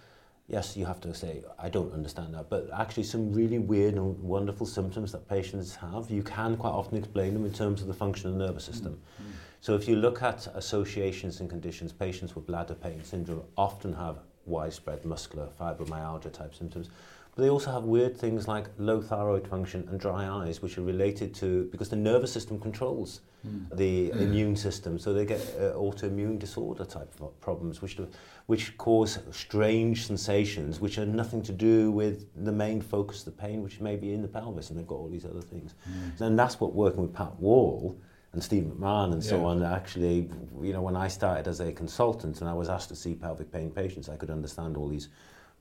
[0.49, 2.51] yes, you have to say, I don't understand that.
[2.51, 6.99] But actually, some really weird and wonderful symptoms that patients have, you can quite often
[6.99, 8.95] explain them in terms of the function of the nervous system.
[8.95, 9.31] Mm-hmm.
[9.61, 14.19] So if you look at associations and conditions, patients with bladder pain syndrome often have
[14.47, 16.91] widespread muscular fibromyalgia type symptoms.
[17.35, 20.83] But they also have weird things like low thyroid function and dry eyes, which are
[20.83, 23.65] related to because the nervous system controls hmm.
[23.75, 24.19] the hmm.
[24.21, 25.01] immune system.
[25.01, 28.09] So they get uh, autoimmune disorder type of problems, which do,
[28.47, 33.43] which cause strange sensations, which are nothing to do with the main focus of the
[33.43, 35.75] pain, which may be in the pelvis, and they've got all these other things.
[35.85, 36.23] Hmm.
[36.23, 37.99] And that's what working with Pat Wall
[38.33, 39.47] and Steve McMahon and so Yeah.
[39.47, 40.29] on actually,
[40.61, 43.51] you know, when I started as a consultant and I was asked to see pelvic
[43.51, 45.09] pain patients, I could understand all these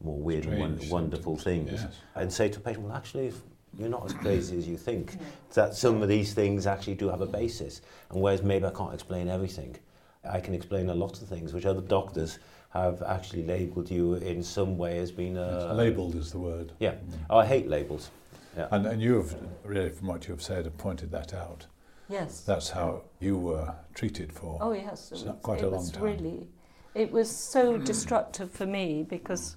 [0.04, 1.99] more weird and wonderful symptoms, things yes.
[2.16, 3.41] and say to a patient, well, actually, if
[3.78, 5.18] you're not as crazy as you think.
[5.54, 7.82] That some of these things actually do have a basis.
[8.12, 9.76] And whereas maybe I can't explain everything,
[10.30, 12.39] I can explain a lot of things which other doctors
[12.70, 15.66] have actually labelled you in some way as being a...
[15.66, 16.72] It's labelled is the word.
[16.80, 16.91] Yeah.
[16.91, 16.99] Mm.
[17.30, 18.10] Oh, I hate labels.
[18.58, 18.68] Yeah.
[18.72, 21.66] And, and you have, really, from what you have said, have pointed that out.
[22.10, 22.41] Yes.
[22.41, 24.60] That's how you were treated for.
[24.62, 26.04] Oh yes, It's it not was- quite it a long was time.
[26.04, 26.47] Really,
[26.93, 29.56] it was so destructive for me because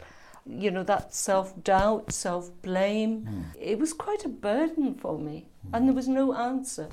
[0.48, 3.22] you know, that self doubt, self blame.
[3.22, 3.44] Mm.
[3.60, 6.88] It was quite a burden for me, and there was no answer.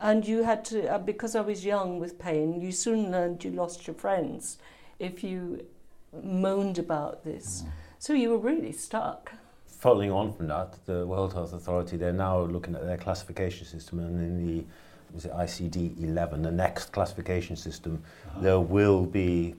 [0.00, 3.50] And you had to, uh, because I was young with pain, you soon learned you
[3.50, 4.56] lost your friends
[4.98, 5.66] if you
[6.22, 7.64] moaned about this.
[7.98, 9.32] So you were really stuck.
[9.66, 13.98] Following on from that, the World Health Authority, they're now looking at their classification system
[13.98, 14.64] and in the
[15.16, 18.02] is it ICD 11, the next classification system,
[18.38, 19.54] there will be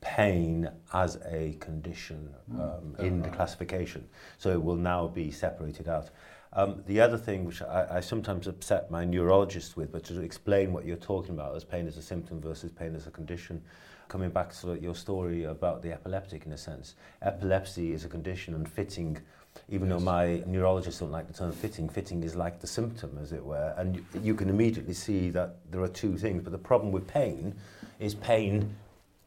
[0.00, 2.98] pain as a condition um, mm.
[3.00, 4.06] in the classification.
[4.38, 6.10] So it will now be separated out.
[6.52, 10.72] Um, the other thing which I, I sometimes upset my neurologist with, but to explain
[10.72, 13.62] what you're talking about as pain as a symptom versus pain as a condition,
[14.08, 18.54] coming back to your story about the epileptic in a sense, epilepsy is a condition
[18.54, 19.20] and fitting
[19.68, 19.98] even yes.
[19.98, 23.44] though my neurologists don't like the term fitting, fitting is like the symptom, as it
[23.44, 23.74] were.
[23.76, 26.42] And you, you can immediately see that there are two things.
[26.42, 27.54] But the problem with pain
[27.98, 28.74] is pain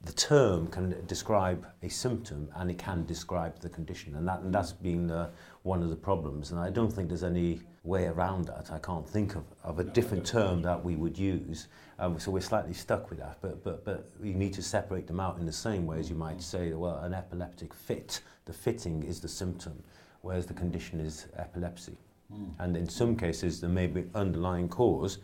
[0.03, 4.15] the term can describe a symptom and it can describe the condition.
[4.15, 5.29] And, that, and that's been uh,
[5.63, 6.51] one of the problems.
[6.51, 8.69] And I don't think there's any way around that.
[8.71, 11.67] I can't think of, of a different term that we would use.
[11.99, 13.37] Um, so we're slightly stuck with that.
[13.41, 16.15] But, but, but you need to separate them out in the same way as you
[16.15, 19.83] might say, well, an epileptic fit, the fitting is the symptom
[20.23, 21.97] whereas the condition is epilepsy.
[22.33, 22.53] Mm.
[22.59, 25.19] And in some cases, there may be an underlying cause,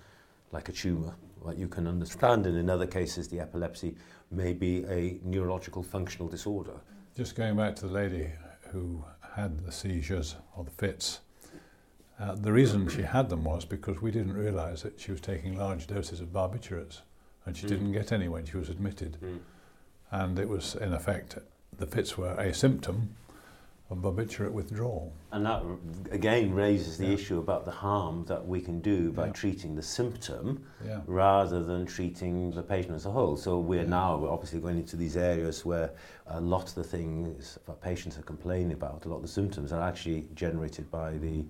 [0.52, 2.46] like a tumour, what you can understand.
[2.46, 3.96] And in other cases, the epilepsy
[4.32, 6.80] may be a neurological functional disorder.
[7.16, 8.30] Just going back to the lady
[8.72, 9.04] who
[9.36, 11.20] had the seizures or the fits,
[12.20, 15.58] uh, the reason she had them was because we didn't realise that she was taking
[15.58, 17.02] large doses of barbiturates
[17.46, 17.70] and she mm.
[17.70, 19.18] didn't get any when she was admitted.
[19.24, 19.40] Mm.
[20.12, 21.38] And it was, in effect,
[21.78, 23.16] the fits were a symptom
[23.92, 25.12] of barbiturate withdrawal.
[25.32, 25.64] And that
[26.12, 27.14] again raises the yeah.
[27.14, 29.32] issue about the harm that we can do by yeah.
[29.32, 31.02] treating the symptom yeah.
[31.08, 33.36] rather than treating the patient as a whole.
[33.36, 35.92] So we're now we're obviously going into these areas where
[36.28, 39.72] a lot of the things that patients are complaining about, a lot of the symptoms
[39.72, 41.44] are actually generated by the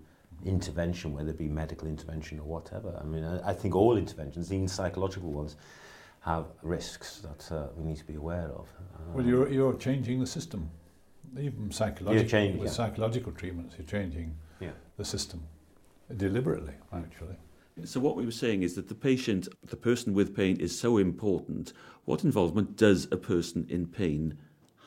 [0.46, 2.98] intervention, whether it be medical intervention or whatever.
[3.02, 5.58] I mean, I, I think all interventions, even psychological ones,
[6.22, 8.68] have risks that uh, we need to be aware of.
[8.96, 10.70] Um, well, you're, you're changing the system
[11.38, 14.72] even psychological, with psychological treatments, you're changing yeah.
[14.98, 15.44] the system
[16.16, 17.36] deliberately, actually.
[17.86, 20.98] So what we were saying is that the patient, the person with pain, is so
[20.98, 21.74] important.
[22.06, 24.38] What involvement does a person in pain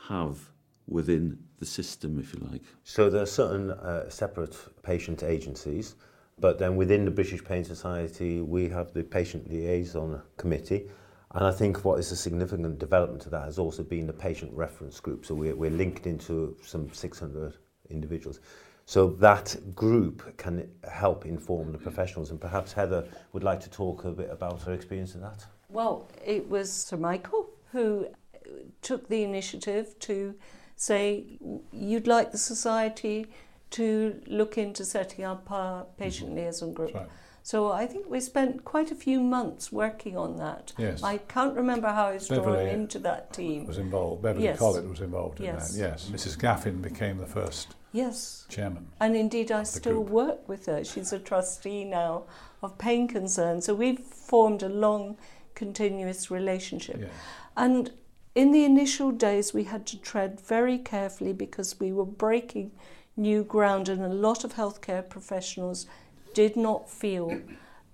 [0.08, 0.50] have
[0.86, 2.62] within the system, if you like?
[2.84, 5.94] So there are certain uh, separate patient agencies,
[6.38, 10.90] but then within the British Pain Society, we have the patient liaison committee,
[11.34, 14.52] And I think what is a significant development to that has also been the patient
[14.52, 15.24] reference group.
[15.24, 17.54] So we're, we're linked into some 600
[17.88, 18.40] individuals.
[18.84, 22.30] So that group can help inform the professionals.
[22.30, 25.46] And perhaps Heather would like to talk a bit about her experience of that.
[25.70, 28.48] Well, it was Sir Michael who uh,
[28.82, 30.34] took the initiative to
[30.76, 31.38] say,
[31.72, 33.26] you'd like the society
[33.70, 36.40] to look into setting up a patient mm-hmm.
[36.40, 36.92] liaison group.
[36.92, 37.12] That's right.
[37.42, 40.72] So I think we spent quite a few months working on that.
[40.78, 41.02] Yes.
[41.02, 43.66] I can't remember how I was Beverly drawn into that team.
[43.66, 44.22] Was involved.
[44.22, 44.58] Beverly yes.
[44.58, 45.72] Collett was involved in yes.
[45.72, 45.78] that.
[45.78, 46.08] Yes.
[46.10, 46.38] Mrs.
[46.38, 48.46] Gaffin became the first yes.
[48.48, 48.86] chairman.
[49.00, 50.08] And indeed, I still group.
[50.08, 50.84] work with her.
[50.84, 52.24] She's a trustee now
[52.62, 53.60] of Pain Concern.
[53.60, 55.16] So we've formed a long,
[55.56, 56.98] continuous relationship.
[57.00, 57.10] Yes.
[57.56, 57.90] And
[58.36, 62.70] in the initial days, we had to tread very carefully because we were breaking
[63.16, 65.86] new ground, and a lot of healthcare professionals
[66.34, 67.40] did not feel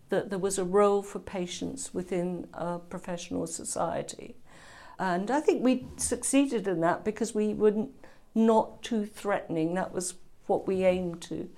[0.09, 4.36] that there was a role for patients within a professional society.
[4.99, 7.86] And I think we succeeded in that because we were
[8.34, 9.74] not too threatening.
[9.74, 10.14] That was
[10.47, 11.49] what we aimed to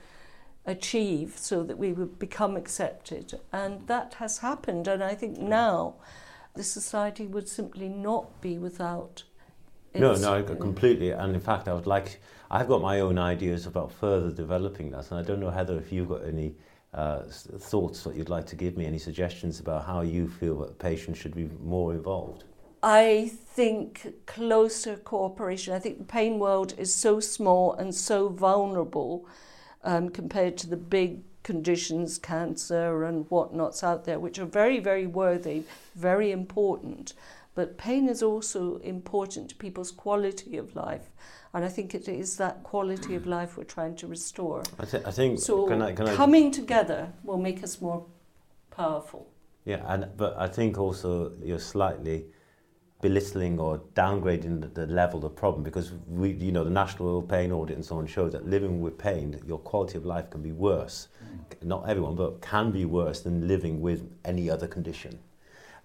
[0.67, 3.41] achieve so that we would become accepted.
[3.53, 4.89] And that has happened.
[4.89, 5.95] And I think now
[6.55, 9.23] the society would simply not be without.
[9.95, 11.11] No, no, completely.
[11.11, 12.21] And in fact, I would like,
[12.51, 15.11] I've got my own ideas about further developing that.
[15.11, 16.55] And I don't know, Heather, if you've got any
[16.95, 20.79] uh, thoughts that you'd like to give me, any suggestions about how you feel that
[20.79, 22.45] patients should be more involved?
[22.83, 25.75] I think closer cooperation.
[25.75, 29.27] I think the pain world is so small and so vulnerable
[29.85, 35.07] um, compared to the big conditions, cancer and whatnots out there, which are very, very
[35.07, 35.65] worthy,
[35.95, 37.15] very important.
[37.55, 41.11] But pain is also important to people's quality of life.
[41.53, 44.63] And I think it is that quality of life we're trying to restore.
[44.79, 45.67] I, th- I think so.
[45.67, 46.51] Can I, can coming I...
[46.51, 48.07] together will make us more
[48.71, 49.29] powerful.
[49.65, 52.27] Yeah, and but I think also you're slightly
[53.03, 57.51] belittling or downgrading the, the level of problem because we, you know, the national pain
[57.51, 60.53] audit and so on shows that living with pain, your quality of life can be
[60.53, 61.09] worse.
[61.25, 61.67] Mm.
[61.67, 65.19] Not everyone, but can be worse than living with any other condition.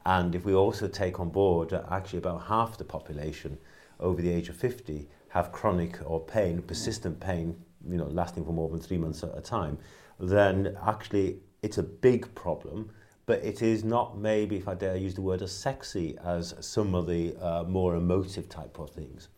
[0.05, 3.57] And if we also take on board that actually about half the population
[3.99, 7.55] over the age of 50 have chronic or pain, persistent pain,
[7.89, 9.77] you know, lasting for more than three months at a time,
[10.19, 12.91] then actually it's a big problem
[13.25, 16.93] but it is not maybe, if I dare use the word, as sexy as some
[16.93, 19.29] of the uh, more emotive type of things.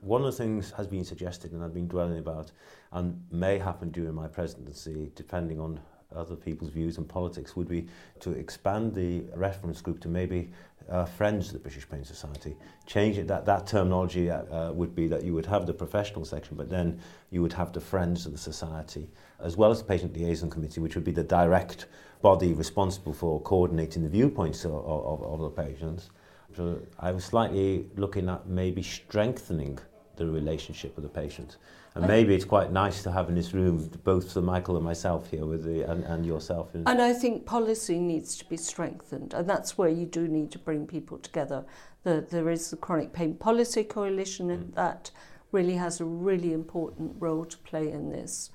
[0.00, 2.50] One of the things has been suggested and I've been dwelling about
[2.92, 5.78] and may happen during my presidency, depending on
[6.14, 7.86] other people's views on politics would be
[8.20, 10.50] to expand the reference group to maybe
[10.88, 12.56] uh, friends of the British Pain Society.
[12.86, 16.24] Change it, that, that terminology uh, uh, would be that you would have the professional
[16.24, 17.00] section, but then
[17.30, 19.08] you would have the friends of the society,
[19.38, 21.86] as well as the patient liaison committee, which would be the direct
[22.22, 26.10] body responsible for coordinating the viewpoints of, of, of the patients.
[26.56, 29.78] So I was slightly looking at maybe strengthening
[30.16, 31.56] the relationship with the patient.
[31.94, 35.28] And maybe it's quite nice to have in this room both for Michael and myself
[35.28, 36.70] here with the, and, and yourself.
[36.74, 40.58] And I think policy needs to be strengthened, and that's where you do need to
[40.58, 41.64] bring people together.
[42.04, 44.74] The, there is the Chronic Pain Policy Coalition mm.
[44.74, 45.10] that
[45.50, 48.50] really has a really important role to play in this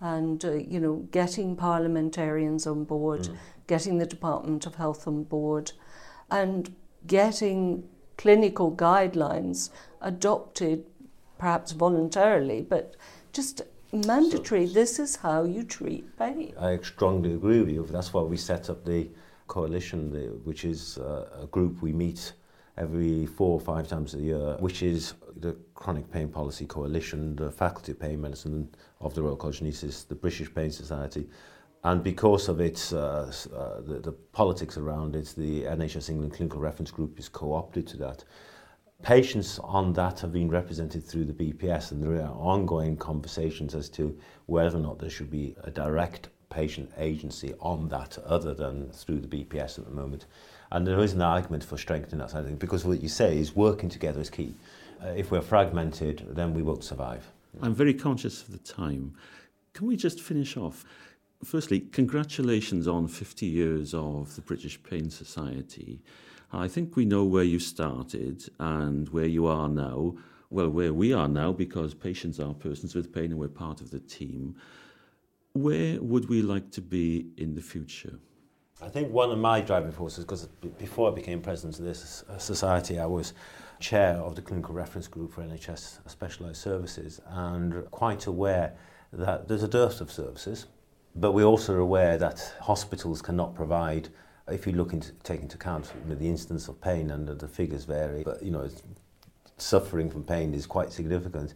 [0.00, 3.36] and uh, you know getting parliamentarians on board, mm.
[3.66, 5.72] getting the Department of Health on board,
[6.30, 6.74] and
[7.06, 9.70] getting clinical guidelines
[10.00, 10.84] adopted,
[11.38, 12.96] perhaps voluntarily, but
[13.32, 13.62] just
[13.92, 14.66] mandatory.
[14.66, 16.54] So, this is how you treat pain.
[16.58, 17.86] I strongly agree with you.
[17.90, 19.08] That's why we set up the
[19.46, 22.32] coalition, the, which is uh, a group we meet
[22.76, 27.50] every four or five times a year, which is the Chronic Pain Policy Coalition, the
[27.50, 28.68] Faculty of Pain Medicine
[29.00, 31.28] of the Royal College of Anaesthetists, the British Pain Society,
[31.84, 36.60] and because of its uh, uh, the, the politics around it, the NHS England Clinical
[36.60, 38.24] Reference Group is co-opted to that.
[39.02, 43.88] Patients on that have been represented through the BPS, and there are ongoing conversations as
[43.90, 48.90] to whether or not there should be a direct patient agency on that other than
[48.90, 50.26] through the BPS at the moment.
[50.72, 53.38] And there is an argument for strengthening that side of things because what you say
[53.38, 54.52] is working together is key.
[55.02, 57.24] Uh, if we're fragmented, then we won't survive.
[57.62, 59.14] I'm very conscious of the time.
[59.74, 60.84] Can we just finish off?
[61.44, 66.00] Firstly, congratulations on 50 years of the British Pain Society.
[66.52, 70.16] I think we know where you started and where you are now.
[70.50, 73.90] Well, where we are now, because patients are persons with pain and we're part of
[73.90, 74.56] the team.
[75.52, 78.18] Where would we like to be in the future?
[78.80, 80.46] I think one of my driving forces, because
[80.78, 83.34] before I became president of this society, I was
[83.80, 88.74] chair of the clinical reference group for NHS specialised services and quite aware
[89.12, 90.66] that there's a dearth of services,
[91.14, 94.08] but we're also aware that hospitals cannot provide
[94.50, 97.48] if you look into take into account you know, the instance of pain and the
[97.48, 98.68] figures vary, but you know
[99.56, 101.54] suffering from pain is quite significant.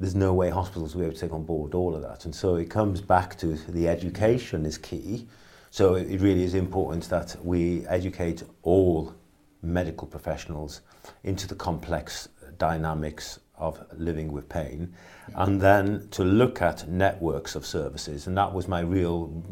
[0.00, 2.34] There's no way hospitals will be able to take on board all of that, and
[2.34, 5.26] so it comes back to the education is key.
[5.70, 9.14] So it really is important that we educate all
[9.62, 10.82] medical professionals
[11.24, 12.28] into the complex
[12.58, 14.92] dynamics of living with pain,
[15.34, 18.26] and then to look at networks of services.
[18.26, 19.42] And that was my real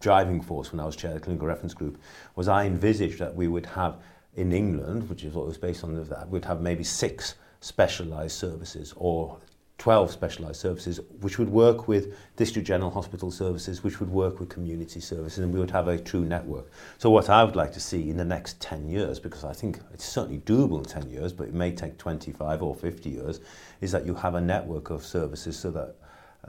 [0.00, 1.98] driving force when I was chair of the clinical reference group,
[2.36, 3.96] was I envisaged that we would have
[4.34, 8.94] in England, which is what was based on that, we'd have maybe six specialized services
[8.96, 9.38] or
[9.80, 14.50] 12 specialised services, which would work with district general hospital services, which would work with
[14.50, 16.70] community services, and we would have a true network.
[16.98, 19.80] So what I would like to see in the next 10 years, because I think
[19.94, 23.40] it's certainly doable in 10 years, but it may take 25 or 50 years,
[23.80, 25.94] is that you have a network of services so that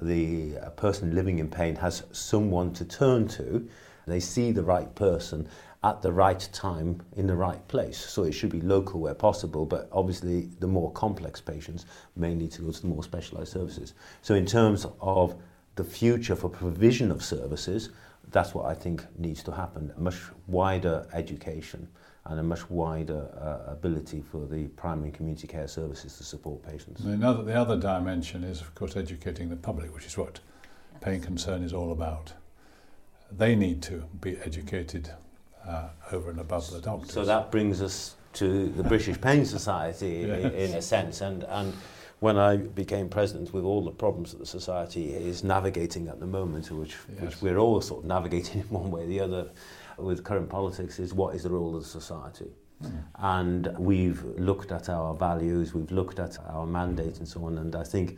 [0.02, 3.66] the person living in pain has someone to turn to,
[4.08, 5.48] they see the right person,
[5.84, 7.98] at the right time in the right place.
[7.98, 12.52] So it should be local where possible, but obviously the more complex patients may need
[12.52, 13.94] to go to the more specialized services.
[14.22, 15.36] So in terms of
[15.76, 17.90] the future for provision of services,
[18.30, 19.92] that's what I think needs to happen.
[19.98, 21.88] A much wider education
[22.26, 26.62] and a much wider uh, ability for the primary and community care services to support
[26.62, 27.02] patients.
[27.02, 30.40] Another, the other dimension is, of course, educating the public, which is what
[31.02, 32.34] pain concern is all about.
[33.32, 35.10] They need to be educated
[35.68, 37.14] uh, over and above the doctors.
[37.14, 40.46] So that brings us to the British Pain Society yes.
[40.46, 41.22] in, in a sense.
[41.22, 41.74] And, and
[42.20, 46.28] when I became president, with all the problems that the society is navigating at the
[46.28, 47.22] moment, which, yes.
[47.22, 49.50] which we're all sort of navigating in one way or the other
[49.98, 52.52] with current politics, is what is the role of the society?
[52.84, 53.04] Mm.
[53.20, 57.76] And we've looked at our values, we've looked at our mandate and so on, and
[57.76, 58.18] I think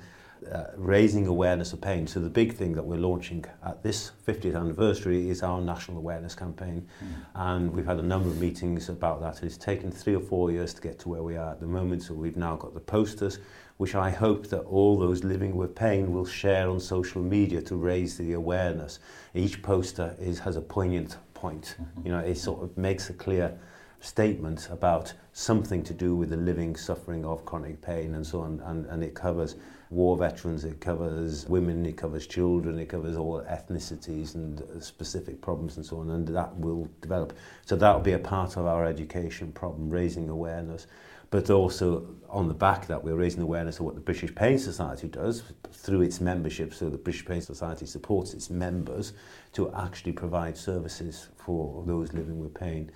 [0.52, 2.08] uh, raising awareness of pain.
[2.08, 6.36] So the big thing that we're launching at this 50th anniversary is our national awareness
[6.36, 6.88] campaign.
[7.04, 7.08] Mm.
[7.36, 9.44] And we've had a number of meetings about that.
[9.44, 12.04] It's taken three or four years to get to where we are at the moment.
[12.04, 13.40] So we've now got the posters,
[13.78, 17.76] which I hope that all those living with pain will share on social media to
[17.76, 19.00] raise the awareness.
[19.34, 21.76] Each poster is, has a poignant point.
[21.82, 22.08] Mm-hmm.
[22.08, 23.58] You know, it sort of makes a clear
[24.04, 28.62] statement about something to do with the living suffering of chronic pain and so on.
[28.66, 29.56] And, and it covers
[29.94, 35.42] war veterans, it covers women, it covers children, it covers all ethnicities and uh, specific
[35.42, 37.34] problems and so on, and that will develop.
[37.66, 40.88] So that will be a part of our education problem, raising awareness.
[41.30, 44.60] But also on the back of that, we're raising awareness of what the British Pain
[44.60, 45.42] Society does
[45.72, 46.74] through its membership.
[46.74, 49.14] So the British Pain Society supports its members
[49.54, 52.92] to actually provide services for those living with pain.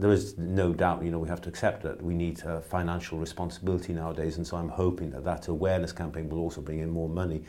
[0.00, 3.18] There is no doubt, you know, we have to accept that we need a financial
[3.18, 7.08] responsibility nowadays, and so I'm hoping that that awareness campaign will also bring in more
[7.08, 7.44] money,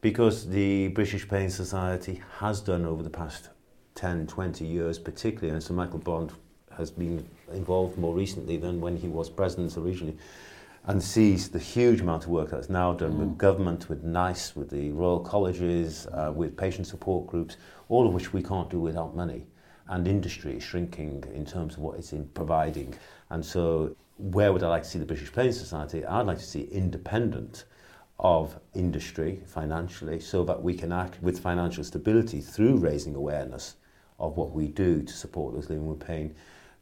[0.00, 3.50] because the British Pain Society has done over the past
[3.96, 6.32] 10, 20 years, particularly, and Sir Michael Bond
[6.76, 10.16] has been involved more recently than when he was president originally,
[10.86, 13.18] and sees the huge amount of work that's now done mm.
[13.18, 17.56] with government, with NICE, with the Royal Colleges, uh, with patient support groups,
[17.88, 19.46] all of which we can't do without money.
[19.88, 22.94] And industry is shrinking in terms of what it's in providing.
[23.30, 26.04] And so where would I like to see the British Pain Society?
[26.04, 27.64] I'd like to see independent
[28.18, 33.76] of industry financially so that we can act with financial stability through raising awareness
[34.18, 36.34] of what we do to support those living with pain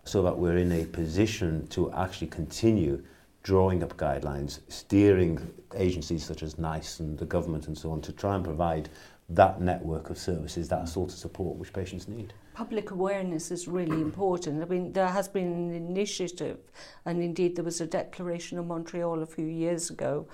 [0.05, 3.03] so that we're in a position to actually continue
[3.42, 8.12] drawing up guidelines, steering agencies such as NICE and the government and so on to
[8.12, 8.88] try and provide
[9.28, 12.32] that network of services, that sort of support which patients need.
[12.55, 14.62] Public awareness is really important.
[14.62, 16.59] I mean, there has been an initiative,
[17.05, 20.26] and indeed there was a declaration in Montreal a few years ago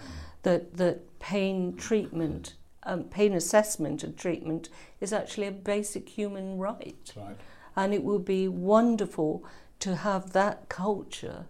[0.43, 2.55] that, that pain treatment,
[2.85, 4.69] um, pain assessment and treatment
[5.01, 7.13] is actually a basic human right.
[7.17, 7.37] right.
[7.77, 9.45] And it would be wonderful
[9.81, 11.47] to have that culture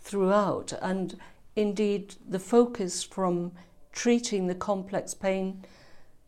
[0.00, 0.72] throughout.
[0.82, 1.18] And
[1.54, 3.52] indeed, the focus from
[3.92, 5.64] treating the complex pain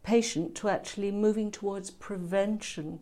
[0.03, 3.01] patient to actually moving towards prevention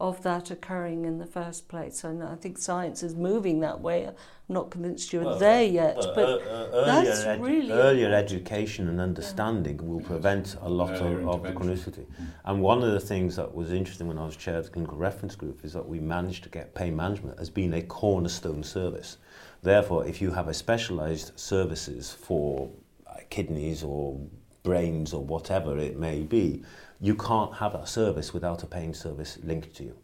[0.00, 2.04] of that occurring in the first place.
[2.04, 4.06] And I think science is moving that way.
[4.06, 4.14] I'm
[4.48, 8.98] not convinced you're well, there yet, uh, but uh, that's edu- really earlier education and
[9.00, 9.84] understanding yeah.
[9.84, 12.06] will prevent a lot of, of the chronicity.
[12.06, 12.26] Mm.
[12.46, 14.96] And one of the things that was interesting when I was chair of the clinical
[14.96, 19.18] reference group is that we managed to get pain management as being a cornerstone service.
[19.62, 22.70] Therefore, if you have a specialized services for
[23.06, 24.18] uh, kidneys or
[24.62, 26.62] brains or whatever it may be,
[27.00, 29.96] you can't have a service without a pain service linked to you.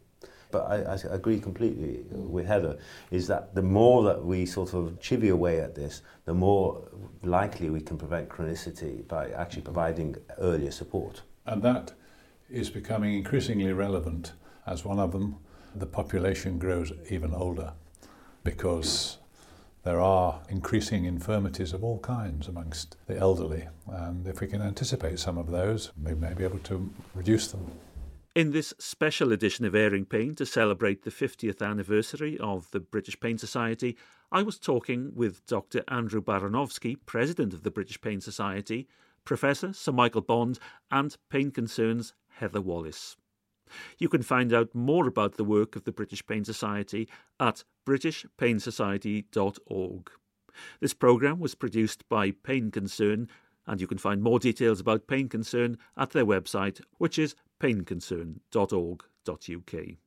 [0.49, 2.77] But I, I agree completely with Heather,
[3.11, 6.87] is that the more that we sort of chivvy away at this, the more
[7.21, 11.21] likely we can prevent chronicity by actually providing earlier support.
[11.45, 11.93] And that
[12.49, 14.33] is becoming increasingly relevant
[14.65, 15.37] as one of them,
[15.75, 17.73] the population grows even older
[18.43, 19.16] because
[19.87, 25.17] there are increasing infirmities of all kinds amongst the elderly, and if we can anticipate
[25.17, 27.71] some of those, we may be able to reduce them.
[28.35, 33.17] In this special edition of Airing Pain to celebrate the 50th anniversary of the British
[33.17, 33.95] Pain Society,
[34.29, 35.85] I was talking with Dr.
[35.87, 38.89] Andrew Baranowski, President of the British Pain Society,
[39.23, 40.59] Professor Sir Michael Bond,
[40.91, 43.16] and Pain Concern's Heather Wallace.
[43.97, 47.09] You can find out more about the work of the British Pain Society
[47.39, 50.11] at britishpainsociety.org.
[50.79, 53.27] This programme was produced by Pain Concern,
[53.65, 59.97] and you can find more details about Pain Concern at their website, which is painconcern.org.uk.